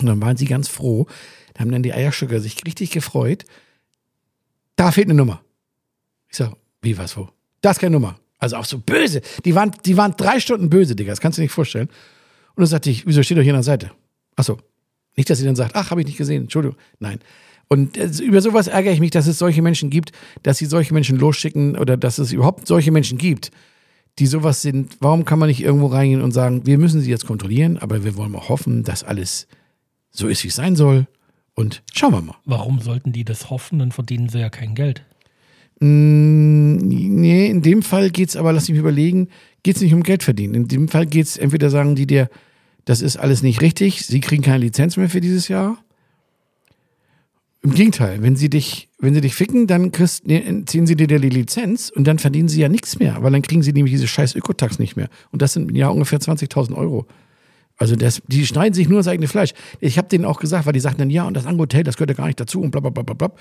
[0.00, 1.06] Und dann waren sie ganz froh.
[1.54, 3.44] Da haben dann die Eierstöcker sich richtig gefreut.
[4.76, 5.40] Da fehlt eine Nummer.
[6.28, 7.28] Ich sag, wie was wo?
[7.62, 8.18] Da ist keine Nummer.
[8.38, 9.22] Also auch so böse.
[9.44, 11.10] Die waren, die waren drei Stunden böse, Digga.
[11.12, 11.88] Das kannst du dir nicht vorstellen.
[11.88, 13.92] Und dann sagte ich, wieso steht doch hier an der Seite?
[14.36, 14.58] Achso,
[15.16, 16.76] nicht, dass sie dann sagt, ach, habe ich nicht gesehen, Entschuldigung.
[16.98, 17.18] Nein.
[17.68, 20.94] Und äh, über sowas ärgere ich mich, dass es solche Menschen gibt, dass sie solche
[20.94, 23.50] Menschen losschicken oder dass es überhaupt solche Menschen gibt,
[24.18, 24.96] die sowas sind.
[25.00, 28.16] Warum kann man nicht irgendwo reingehen und sagen, wir müssen sie jetzt kontrollieren, aber wir
[28.16, 29.46] wollen mal hoffen, dass alles
[30.10, 31.06] so ist, wie es sein soll.
[31.54, 32.36] Und schauen wir mal.
[32.44, 33.78] Warum sollten die das hoffen?
[33.78, 35.04] Dann verdienen sie ja kein Geld.
[35.80, 39.28] Mm, nee, in dem Fall geht es aber, lass mich überlegen,
[39.62, 40.54] geht es nicht um Geld verdienen.
[40.54, 42.28] In dem Fall geht es, entweder sagen die dir,
[42.84, 45.78] das ist alles nicht richtig, sie kriegen keine Lizenz mehr für dieses Jahr.
[47.64, 51.06] Im Gegenteil, wenn sie dich, wenn sie dich ficken, dann kriegst, nee, ziehen sie dir
[51.06, 54.08] die Lizenz und dann verdienen sie ja nichts mehr, weil dann kriegen sie nämlich diese
[54.08, 55.08] scheiß Ökotax nicht mehr.
[55.30, 57.06] Und das sind ja ungefähr 20.000 Euro.
[57.76, 59.52] Also das, die schneiden sich nur das eigene Fleisch.
[59.80, 62.10] Ich habe denen auch gesagt, weil die sagten dann, ja, und das Hotel, das gehört
[62.10, 63.32] ja gar nicht dazu und bla bla bla bla bla.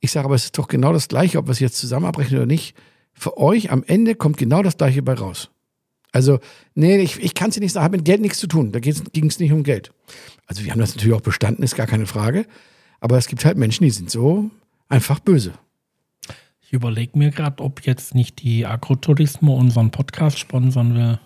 [0.00, 2.38] Ich sage, aber es ist doch genau das Gleiche, ob wir es jetzt zusammen abrechnen
[2.38, 2.74] oder nicht.
[3.12, 5.50] Für euch am Ende kommt genau das Gleiche bei raus.
[6.12, 6.40] Also,
[6.74, 8.70] nee, ich, ich kann es dir nicht sagen, hat mit Geld nichts zu tun.
[8.70, 9.92] Da ging es nicht um Geld.
[10.46, 12.46] Also, wir haben das natürlich auch bestanden, ist gar keine Frage.
[13.00, 14.50] Aber es gibt halt Menschen, die sind so
[14.88, 15.54] einfach böse.
[16.60, 21.18] Ich überlege mir gerade, ob jetzt nicht die Agroturismo unseren Podcast sponsern will.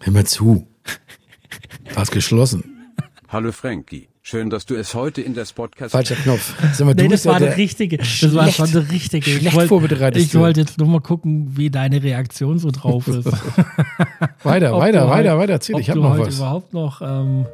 [0.00, 0.66] Hör mal zu.
[1.94, 2.94] War's geschlossen.
[3.28, 4.08] Hallo Frankie.
[4.28, 5.92] Schön, dass du es heute in das Podcast.
[5.92, 6.52] Falscher Knopf.
[6.72, 7.96] Sag mal, nee, du das war der, der richtige.
[7.98, 9.30] Das war schon der richtige.
[9.30, 10.40] Ich wollte ich du.
[10.40, 13.24] wollte jetzt nur mal gucken, wie deine Reaktion so drauf ist.
[14.42, 15.52] Weiter, Ob weiter, du weiter, weiter.
[15.52, 16.38] Erzähl, ich hab du noch heute was.
[16.38, 17.02] überhaupt noch.
[17.02, 17.46] Ähm,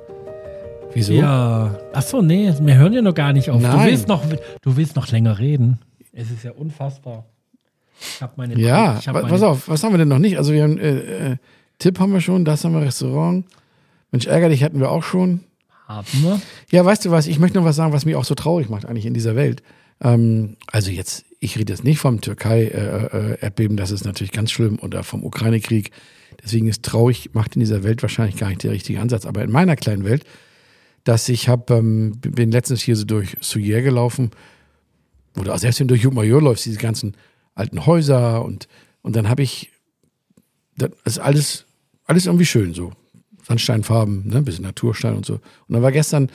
[0.94, 1.12] Wieso?
[1.12, 1.78] ja.
[1.92, 3.60] Achso, nee, wir hören ja noch gar nicht auf.
[3.60, 3.90] Du Nein.
[3.90, 4.24] willst noch,
[4.62, 5.78] du willst noch länger reden.
[6.14, 7.26] Es ist ja unfassbar.
[8.00, 8.58] Ich habe meine.
[8.58, 10.38] Ja, ich hab meine, pass auf, was haben wir denn noch nicht?
[10.38, 11.36] Also wir haben äh, äh,
[11.78, 13.44] Tipp haben wir schon, das haben wir Restaurant.
[14.10, 15.40] Mensch, ärgerlich hatten wir auch schon.
[15.86, 16.40] Haben wir?
[16.70, 18.86] Ja, weißt du was, ich möchte noch was sagen, was mich auch so traurig macht
[18.86, 19.62] eigentlich in dieser Welt.
[20.00, 25.02] Ähm, also jetzt, ich rede jetzt nicht vom Türkei-Erdbeben, das ist natürlich ganz schlimm, oder
[25.02, 25.90] vom Ukraine-Krieg.
[26.42, 29.26] Deswegen ist traurig, macht in dieser Welt wahrscheinlich gar nicht der richtige Ansatz.
[29.26, 30.24] Aber in meiner kleinen Welt,
[31.04, 34.30] dass ich habe, ähm, bin letztens hier so durch Souyer gelaufen,
[35.36, 37.16] oder auch selbst wenn du durch Jumajor läufst, diese ganzen
[37.54, 38.68] alten Häuser und,
[39.02, 39.70] und dann habe ich,
[40.76, 41.66] das ist alles,
[42.04, 42.92] alles irgendwie schön so.
[43.46, 45.34] Sandsteinfarben, ne, ein bisschen Naturstein und so.
[45.34, 45.42] Und
[45.74, 46.28] dann war gestern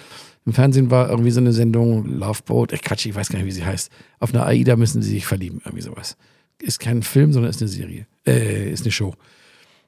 [0.47, 3.47] im Fernsehen war irgendwie so eine Sendung Love Boat, äh, Quatsch, ich weiß gar nicht,
[3.47, 3.91] wie sie heißt.
[4.19, 6.15] Auf einer AIDA müssen sie sich verlieben, irgendwie sowas.
[6.61, 9.13] Ist kein Film, sondern ist eine Serie, äh, ist eine Show.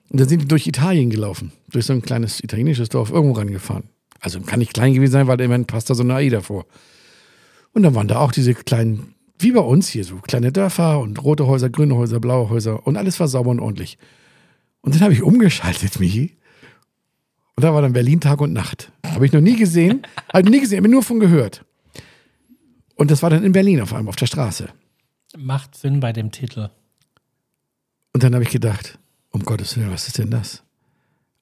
[0.10, 3.86] Und dann sind die durch Italien gelaufen, durch so ein kleines italienisches Dorf irgendwo rangefahren.
[4.20, 6.66] Also kann nicht klein gewesen sein, weil immerhin passt da so eine AIDA vor.
[7.72, 11.24] Und dann waren da auch diese kleinen, wie bei uns hier, so kleine Dörfer und
[11.24, 13.98] rote Häuser, grüne Häuser, blaue Häuser und alles war sauber und ordentlich.
[14.82, 16.36] Und dann habe ich umgeschaltet, Michi.
[17.60, 18.90] Und da war dann Berlin Tag und Nacht.
[19.06, 20.04] Habe ich noch nie gesehen.
[20.34, 21.66] Habe nie gesehen, habe nur von gehört.
[22.96, 24.70] Und das war dann in Berlin auf einmal, auf der Straße.
[25.38, 26.70] Macht Sinn bei dem Titel.
[28.14, 28.98] Und dann habe ich gedacht,
[29.32, 30.64] um Gottes Willen, was ist denn das?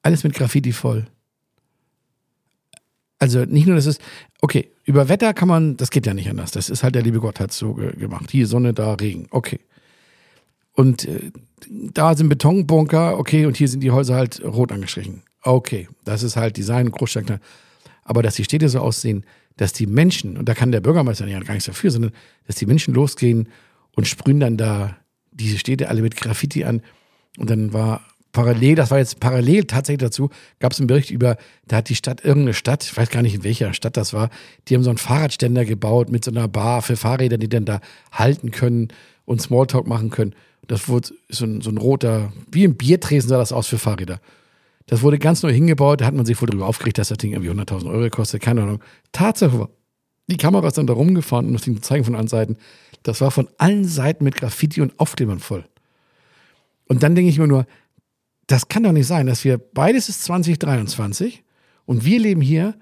[0.02, 1.06] Alles mit Graffiti voll.
[3.20, 4.02] Also nicht nur, das ist,
[4.42, 6.50] okay, über Wetter kann man, das geht ja nicht anders.
[6.50, 8.32] Das ist halt der liebe Gott hat so ge gemacht.
[8.32, 9.60] Hier Sonne, da Regen, okay.
[10.74, 11.32] Und äh,
[11.70, 15.22] da sind Betonbunker, okay, und hier sind die Häuser halt rot angestrichen.
[15.44, 17.40] Okay, das ist halt Design, Großstadt.
[18.04, 19.26] Aber dass die Städte so aussehen,
[19.58, 22.12] dass die Menschen, und da kann der Bürgermeister ja gar nichts dafür, sondern
[22.46, 23.50] dass die Menschen losgehen
[23.96, 24.98] und sprühen dann da
[25.32, 26.82] diese Städte alle mit Graffiti an.
[27.38, 31.38] Und dann war parallel, das war jetzt parallel tatsächlich dazu, gab es einen Bericht über,
[31.68, 34.30] da hat die Stadt, irgendeine Stadt, ich weiß gar nicht in welcher Stadt das war,
[34.68, 37.82] die haben so einen Fahrradständer gebaut mit so einer Bar für Fahrräder, die dann da
[38.12, 38.90] halten können
[39.26, 40.36] und Smalltalk machen können.
[40.68, 44.20] Das wurde so ein, so ein roter, wie ein Biertresen sah das aus für Fahrräder.
[44.88, 47.34] Das wurde ganz neu hingebaut, da hat man sich wohl darüber aufgeregt, dass das Ding
[47.34, 48.82] irgendwie 100.000 Euro kostet, keine Ahnung.
[49.12, 49.70] Tatsache war,
[50.28, 52.58] die Kamera ist dann da rumgefahren, um das Ding zu zeigen von allen Seiten.
[53.04, 55.66] Das war von allen Seiten mit Graffiti und Aufklebern voll.
[56.88, 57.66] Und dann denke ich mir nur,
[58.48, 61.44] das kann doch nicht sein, dass wir, beides ist 2023
[61.86, 62.76] und wir leben hier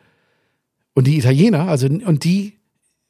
[0.93, 2.53] und die Italiener, also und die,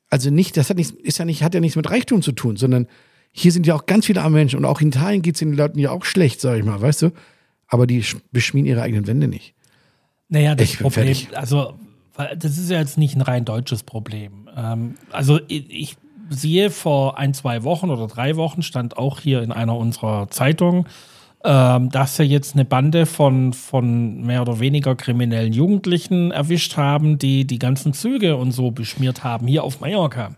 [0.09, 2.55] also nicht, das hat nicht, ist ja nicht, hat ja nichts mit Reichtum zu tun,
[2.55, 2.87] sondern
[3.31, 5.53] hier sind ja auch ganz viele arme Menschen und auch in Italien geht es den
[5.53, 7.11] Leuten ja auch schlecht, sag ich mal, weißt du?
[7.75, 9.53] Aber die sch- beschmieren ihre eigenen Wände nicht.
[10.29, 11.37] Naja, das Ich Problem, fertig.
[11.37, 11.73] also
[12.37, 14.49] das ist ja jetzt nicht ein rein deutsches Problem.
[14.55, 15.97] Ähm, also ich, ich
[16.29, 20.85] sehe vor ein, zwei Wochen oder drei Wochen stand auch hier in einer unserer Zeitungen,
[21.43, 27.19] ähm, dass sie jetzt eine Bande von, von mehr oder weniger kriminellen Jugendlichen erwischt haben,
[27.19, 30.35] die die ganzen Züge und so beschmiert haben, hier auf Mallorca.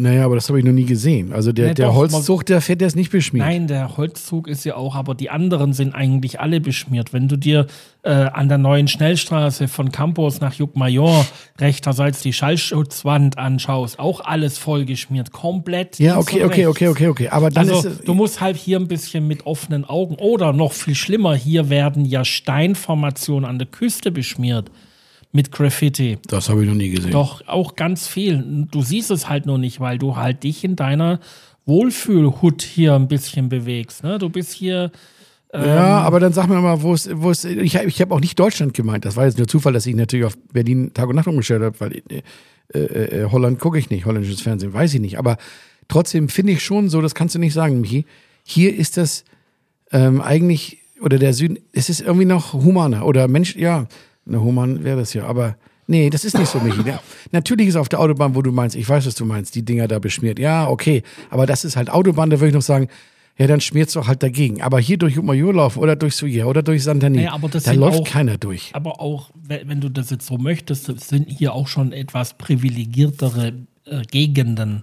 [0.00, 1.32] Naja, aber das habe ich noch nie gesehen.
[1.32, 3.46] Also der, Nee, der doch, Holzzug, der fährt jetzt nicht beschmiert.
[3.46, 7.12] Nein, der Holzzug ist ja auch, aber die anderen sind eigentlich alle beschmiert.
[7.12, 7.66] Wenn du dir
[8.02, 11.26] äh, an der neuen Schnellstraße von Campos nach Juckmajor
[11.58, 15.98] rechterseits die Schallschutzwand anschaust, auch alles vollgeschmiert, komplett.
[15.98, 17.28] Ja, okay, okay, okay, okay, okay.
[17.28, 20.72] Aber dann Also ist du musst halt hier ein bisschen mit offenen Augen oder noch
[20.72, 24.70] viel schlimmer, hier werden ja Steinformationen an der Küste beschmiert
[25.32, 26.18] mit Graffiti.
[26.26, 27.10] das habe ich noch nie gesehen.
[27.10, 28.66] Doch, auch ganz viel.
[28.70, 31.20] Du siehst es halt nur nicht, weil du halt dich in deiner
[31.66, 34.02] Wohlfühlhut hier ein bisschen bewegst.
[34.02, 34.18] Ne?
[34.18, 34.90] Du bist hier.
[35.52, 35.64] Ähm.
[35.64, 38.38] Ja, aber dann sag mir mal, wo es, wo es, ich, ich habe auch nicht
[38.38, 39.04] Deutschland gemeint.
[39.04, 41.78] Das war jetzt nur Zufall, dass ich natürlich auf Berlin Tag und Nacht umgestellt habe,
[41.80, 42.22] weil äh,
[42.74, 42.78] äh,
[43.22, 45.18] äh, Holland gucke ich nicht, holländisches Fernsehen, weiß ich nicht.
[45.18, 45.36] Aber
[45.88, 48.06] trotzdem finde ich schon so, das kannst du nicht sagen, Michi.
[48.44, 49.24] Hier ist das
[49.92, 53.06] ähm, eigentlich, oder der Süden, es ist irgendwie noch humaner.
[53.06, 53.86] Oder Mensch, ja,
[54.28, 56.82] na, human wäre das ja, aber nee, das ist nicht so, Michi.
[56.86, 57.00] Ja,
[57.32, 59.88] natürlich ist auf der Autobahn, wo du meinst, ich weiß, was du meinst, die Dinger
[59.88, 60.38] da beschmiert.
[60.38, 62.88] Ja, okay, aber das ist halt Autobahn, da würde ich noch sagen,
[63.38, 64.62] ja, dann schmiert's doch halt dagegen.
[64.62, 67.72] Aber hier durch Major laufen oder durch Suja oder durch Santani, Naja, aber das da
[67.72, 68.70] läuft auch- keiner durch.
[68.72, 73.52] Aber auch, we- wenn du das jetzt so möchtest, sind hier auch schon etwas privilegiertere
[73.86, 74.82] äh, Gegenden.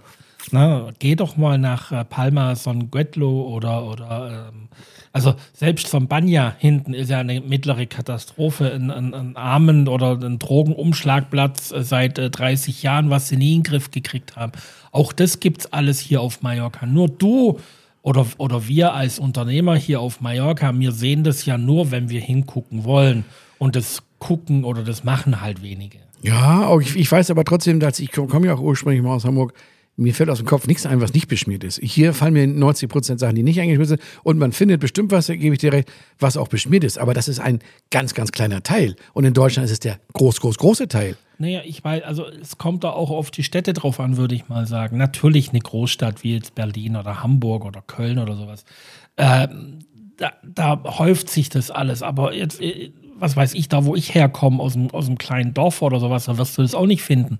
[0.52, 4.68] Na, geh doch mal nach äh, Palma San Guetlo oder, oder ähm,
[5.16, 10.12] also selbst von Banya hinten ist ja eine mittlere Katastrophe, ein, ein, ein Armen- oder
[10.20, 14.52] ein Drogenumschlagplatz äh, seit äh, 30 Jahren, was sie nie in den Griff gekriegt haben.
[14.92, 16.84] Auch das gibt's alles hier auf Mallorca.
[16.84, 17.58] Nur du
[18.02, 22.20] oder, oder wir als Unternehmer hier auf Mallorca, wir sehen das ja nur, wenn wir
[22.20, 23.24] hingucken wollen.
[23.56, 25.96] Und das gucken oder das machen halt wenige.
[26.20, 29.24] Ja, ich, ich weiß aber trotzdem, dass ich komme komm ja auch ursprünglich mal aus
[29.24, 29.54] Hamburg.
[29.98, 31.80] Mir fällt aus dem Kopf nichts ein, was nicht beschmiert ist.
[31.82, 34.02] Hier fallen mir 90 Prozent Sachen, die nicht eingeschmiert sind.
[34.22, 36.98] Und man findet bestimmt was, da gebe ich dir recht, was auch beschmiert ist.
[36.98, 38.96] Aber das ist ein ganz, ganz kleiner Teil.
[39.14, 41.16] Und in Deutschland ist es der groß, groß, große Teil.
[41.38, 44.48] Naja, ich weiß, also es kommt da auch auf die Städte drauf an, würde ich
[44.48, 44.98] mal sagen.
[44.98, 48.66] Natürlich eine Großstadt wie jetzt Berlin oder Hamburg oder Köln oder sowas.
[49.16, 49.78] Ähm,
[50.18, 52.02] da, da häuft sich das alles.
[52.02, 55.54] Aber jetzt, äh, was weiß ich, da wo ich herkomme, aus dem, aus dem kleinen
[55.54, 57.38] Dorf oder sowas, da wirst du das auch nicht finden.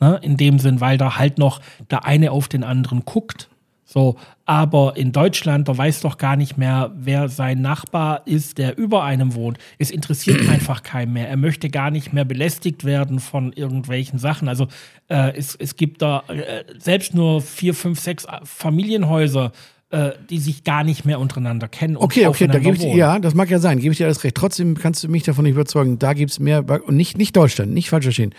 [0.00, 0.20] Ne?
[0.22, 3.48] In dem Sinn, weil da halt noch der eine auf den anderen guckt.
[3.90, 8.76] So, aber in Deutschland, da weiß doch gar nicht mehr, wer sein Nachbar ist, der
[8.76, 9.56] über einem wohnt.
[9.78, 11.26] Es interessiert einfach keinen mehr.
[11.26, 14.46] Er möchte gar nicht mehr belästigt werden von irgendwelchen Sachen.
[14.46, 14.68] Also
[15.08, 19.52] äh, es, es gibt da äh, selbst nur vier, fünf, sechs Familienhäuser,
[19.90, 21.96] äh, die sich gar nicht mehr untereinander kennen.
[21.96, 24.04] und Okay, okay, da gebe ich dir, ja, das mag ja sein, gebe ich dir
[24.04, 24.34] alles recht.
[24.34, 27.72] Trotzdem kannst du mich davon nicht überzeugen, da gibt es mehr, und nicht, nicht Deutschland,
[27.72, 28.34] nicht falsch verstehen.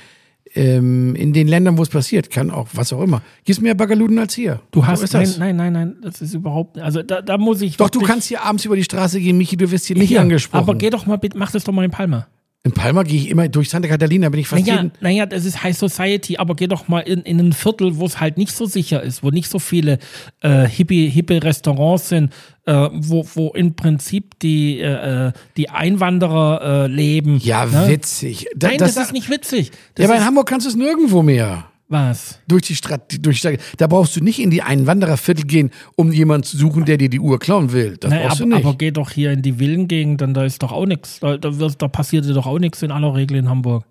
[0.56, 3.76] Ähm, in den Ländern, wo es passiert, kann auch, was auch immer, gibt es mehr
[3.76, 4.62] Bagaluden als hier.
[4.72, 7.62] Du So hast, ist nein, nein, nein, nein, das ist überhaupt, also da, da muss
[7.62, 10.10] ich Doch, du kannst hier abends über die Straße gehen, Michi, du wirst hier nicht
[10.10, 10.64] Hier, angesprochen.
[10.64, 12.28] Aber geh doch mal, bitte, mach das doch mal in Palma.
[12.64, 14.92] In Palma gehe ich immer durch Santa Catalina, bin ich fast Naja, jeden.
[15.00, 18.20] naja, das ist High Society, aber geh doch mal in, in ein Viertel, wo es
[18.20, 19.98] halt nicht so sicher ist, wo nicht so viele
[20.42, 22.34] äh, hippie, hippe Restaurants sind,
[22.66, 27.40] äh, wo, wo im Prinzip die, äh, äh, die Einwanderer äh, leben.
[27.42, 27.88] Ja, ne?
[27.88, 28.48] witzig.
[28.58, 29.72] Da, Nein, das, ist nicht witzig.
[29.96, 31.66] Das ja, aber in Hamburg kannst du es nirgendwo mehr.
[31.90, 32.40] Was?
[32.48, 33.58] Durch die Stadt, durch die.
[33.78, 37.20] Da brauchst du nicht in die Einwandererviertel gehen, um jemanden zu suchen, der dir die
[37.20, 37.98] Uhr klauen will.
[37.98, 38.66] Das Naja, brauchst aber, du nicht.
[38.66, 41.20] aber geh doch hier in die Villengegend, dann da ist doch auch nichts.
[41.20, 43.86] Da, da, da passiert dir doch auch nichts in aller Regel in Hamburg.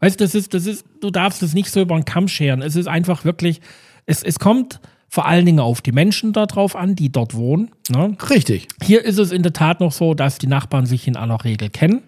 [0.00, 2.62] Weißt du, das ist, das ist, du darfst es nicht so über den Kamm scheren.
[2.62, 3.60] Es ist einfach wirklich,
[4.06, 7.70] es, es kommt vor allen Dingen auf die Menschen darauf an, die dort wohnen.
[7.90, 8.16] Ne?
[8.30, 8.68] Richtig.
[8.82, 11.70] Hier ist es in der Tat noch so, dass die Nachbarn sich in aller Regel
[11.70, 12.02] kennen.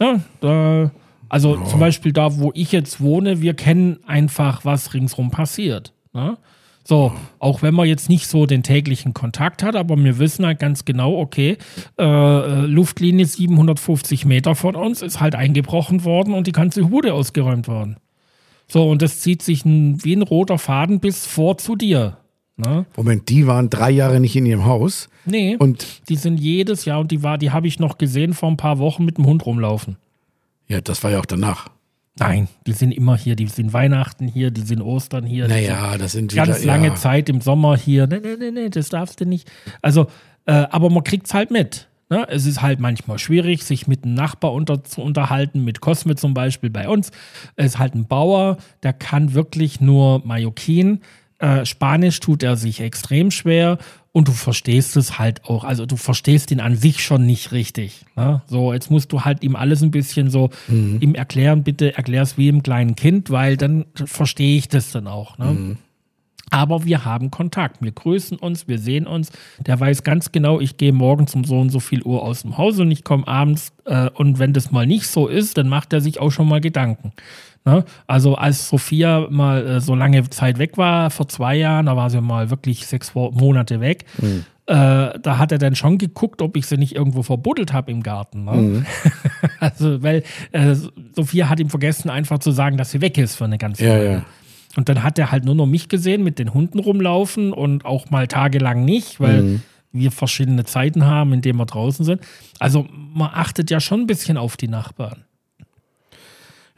[0.00, 0.90] Ja, da,
[1.28, 5.92] also zum Beispiel da, wo ich jetzt wohne, wir kennen einfach, was ringsrum passiert.
[6.12, 6.36] Ne?
[6.84, 10.60] So, auch wenn man jetzt nicht so den täglichen Kontakt hat, aber wir wissen halt
[10.60, 11.58] ganz genau, okay,
[11.98, 17.12] äh, äh, Luftlinie 750 Meter von uns ist halt eingebrochen worden und die ganze Hude
[17.12, 17.96] ausgeräumt worden.
[18.68, 22.18] So, und das zieht sich ein, wie ein roter Faden bis vor zu dir.
[22.56, 22.86] Ne?
[22.96, 25.08] Moment, die waren drei Jahre nicht in ihrem Haus.
[25.24, 28.48] Nee, Und die sind jedes Jahr und die war, die habe ich noch gesehen vor
[28.48, 29.96] ein paar Wochen mit dem Hund rumlaufen.
[30.68, 31.68] Ja, das war ja auch danach.
[32.18, 35.48] Nein, die sind immer hier, die sind Weihnachten hier, die sind Ostern hier.
[35.48, 36.46] Naja, das sind wieder.
[36.46, 36.94] ganz lange ja.
[36.94, 38.06] Zeit im Sommer hier.
[38.06, 39.50] Nee, nee, nee, nee, das darfst du nicht.
[39.82, 40.06] Also,
[40.46, 41.88] äh, aber man kriegt's halt mit.
[42.08, 42.26] Ne?
[42.30, 46.32] Es ist halt manchmal schwierig, sich mit einem Nachbar unter, zu unterhalten, mit Cosme zum
[46.32, 47.10] Beispiel bei uns.
[47.56, 51.00] Er ist halt ein Bauer, der kann wirklich nur Mallorquin.
[51.38, 53.78] Äh, Spanisch tut er sich extrem schwer
[54.12, 55.64] und du verstehst es halt auch.
[55.64, 58.06] Also du verstehst ihn an sich schon nicht richtig.
[58.16, 58.40] Ne?
[58.46, 60.48] So, jetzt musst du halt ihm alles ein bisschen so
[61.00, 65.36] ihm erklären, bitte erklär's wie im kleinen Kind, weil dann verstehe ich das dann auch.
[65.36, 65.76] Ne?
[66.50, 67.82] Aber wir haben Kontakt.
[67.82, 69.32] Wir grüßen uns, wir sehen uns.
[69.58, 72.56] Der weiß ganz genau, ich gehe morgens um so und so viel Uhr aus dem
[72.56, 73.72] Haus und ich komme abends.
[73.84, 76.60] Äh, und wenn das mal nicht so ist, dann macht er sich auch schon mal
[76.60, 77.12] Gedanken.
[77.66, 77.84] Ne?
[78.06, 82.08] Also als Sophia mal äh, so lange Zeit weg war, vor zwei Jahren, da war
[82.10, 84.04] sie mal wirklich sechs Monate weg.
[84.68, 88.02] Äh, da hat er dann schon geguckt, ob ich sie nicht irgendwo verbuddelt habe im
[88.02, 88.44] Garten.
[88.44, 88.84] Ne?
[89.60, 90.74] also, weil äh,
[91.14, 93.90] Sophia hat ihm vergessen, einfach zu sagen, dass sie weg ist für eine ganze Ja,
[93.94, 94.12] Weile.
[94.12, 94.22] ja.
[94.76, 98.10] Und dann hat er halt nur noch mich gesehen mit den Hunden rumlaufen und auch
[98.10, 99.62] mal tagelang nicht, weil Mhm.
[99.92, 102.20] wir verschiedene Zeiten haben, in denen wir draußen sind.
[102.58, 105.24] Also man achtet ja schon ein bisschen auf die Nachbarn.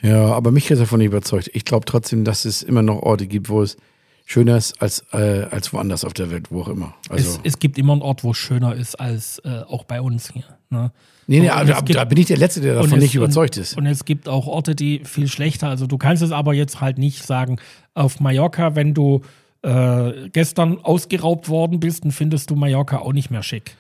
[0.01, 1.51] Ja, aber mich ist davon nicht überzeugt.
[1.55, 3.77] Ich glaube trotzdem, dass es immer noch Orte gibt, wo es
[4.25, 6.95] schöner ist als, äh, als woanders auf der Welt, wo auch immer.
[7.09, 10.01] Also, Es, es gibt immer einen Ort, wo es schöner ist als äh, auch bei
[10.01, 10.45] uns hier.
[10.71, 10.93] Ne?
[11.27, 13.63] nee, nee, aber, gibt- da bin ich der Letzte, der davon es- nicht überzeugt und,
[13.63, 13.77] ist.
[13.79, 15.69] Und es gibt auch Orte, die viel schlechter.
[15.69, 17.59] Also du kannst es aber jetzt halt nicht sagen,
[17.95, 19.23] auf Mallorca, wenn du
[19.63, 23.77] äh, gestern ausgeraubt worden bist, dann findest du Mallorca auch nicht mehr schick.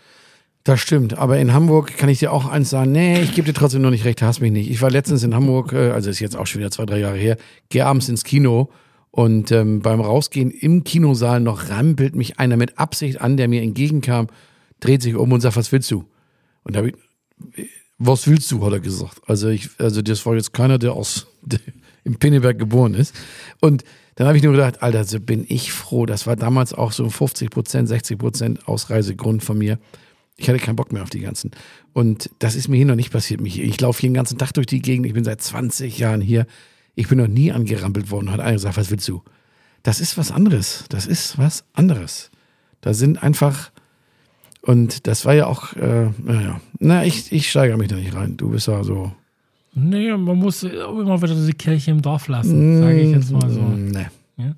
[0.64, 3.54] Das stimmt, aber in Hamburg kann ich dir auch eins sagen, nee, ich gebe dir
[3.54, 4.70] trotzdem noch nicht recht, hasst mich nicht.
[4.70, 7.16] Ich war letztens in Hamburg, äh, also ist jetzt auch schon wieder zwei, drei Jahre
[7.16, 7.36] her,
[7.70, 8.70] gehe abends ins Kino
[9.11, 13.62] und ähm, beim Rausgehen im Kinosaal noch rampelt mich einer mit Absicht an, der mir
[13.62, 14.26] entgegenkam,
[14.80, 16.04] dreht sich um und sagt, was willst du?
[16.64, 19.22] Und da habe ich, was willst du, hat er gesagt.
[19.26, 21.61] Also ich, also das war jetzt keiner, der aus der
[22.09, 23.14] im Pinneberg geboren ist.
[23.61, 23.84] Und
[24.16, 26.06] dann habe ich nur gedacht, Alter, so bin ich froh.
[26.06, 29.78] Das war damals auch so ein 50 Prozent, 60 Prozent Ausreisegrund von mir.
[30.41, 31.51] Ich hatte keinen Bock mehr auf die ganzen.
[31.93, 33.41] Und das ist mir hier noch nicht passiert.
[33.41, 35.05] Mich- Ich laufe hier den ganzen Tag durch die Gegend.
[35.07, 36.47] Ich bin seit 20 Jahren hier.
[36.95, 38.30] Ich bin noch nie angerampelt worden.
[38.30, 39.22] Hat einer gesagt, was willst du?
[39.82, 40.84] Das ist was anderes.
[40.91, 42.30] Das ist was anderes.
[42.80, 43.70] Da sind einfach,
[44.62, 48.36] und das war ja auch, äh, naja, na, ich, ich steigere mich da nicht rein.
[48.36, 49.12] Du bist ja so.
[49.74, 53.61] Nee, man muss immer wieder die Kirche im Dorf lassen, sage ich jetzt mal so.
[53.61, 54.07] Mm, Nee.
[54.36, 54.55] Ja.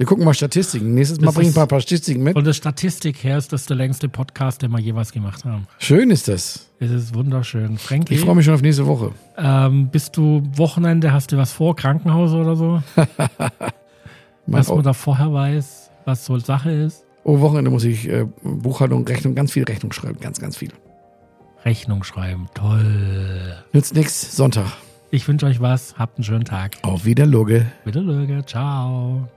[0.00, 0.94] Wir gucken mal Statistiken.
[0.94, 2.32] Nächstes Mal Das bringe ich ist- mal ein paar Statistiken mit.
[2.32, 5.66] Von der Statistik her ist das der längste Podcast, den wir jeweils gemacht haben.
[5.78, 6.70] Schön ist das.
[6.78, 7.76] Es ist wunderschön.
[7.76, 9.12] Frankie, Ich freue mich schon auf nächste Woche.
[9.36, 12.82] ähm, bist du Wochenende, hast du was vor, Krankenhaus oder so?
[14.46, 17.04] Was man da vorher weiß, was so Sache ist?
[17.24, 20.18] oh, Wochenende muss ich äh, Buchhaltung, Rechnung, ganz viel Rechnung schreiben.
[20.18, 20.70] Ganz, ganz viel.
[21.66, 23.54] Rechnung schreiben, toll.
[23.74, 24.34] Nützt nix.
[24.34, 24.64] Sonntag.
[25.10, 26.78] Ich wünsche euch was, habt einen schönen Tag.
[26.80, 27.66] Auf Wiederloge.
[27.84, 29.28] Bitte Löge, ciao.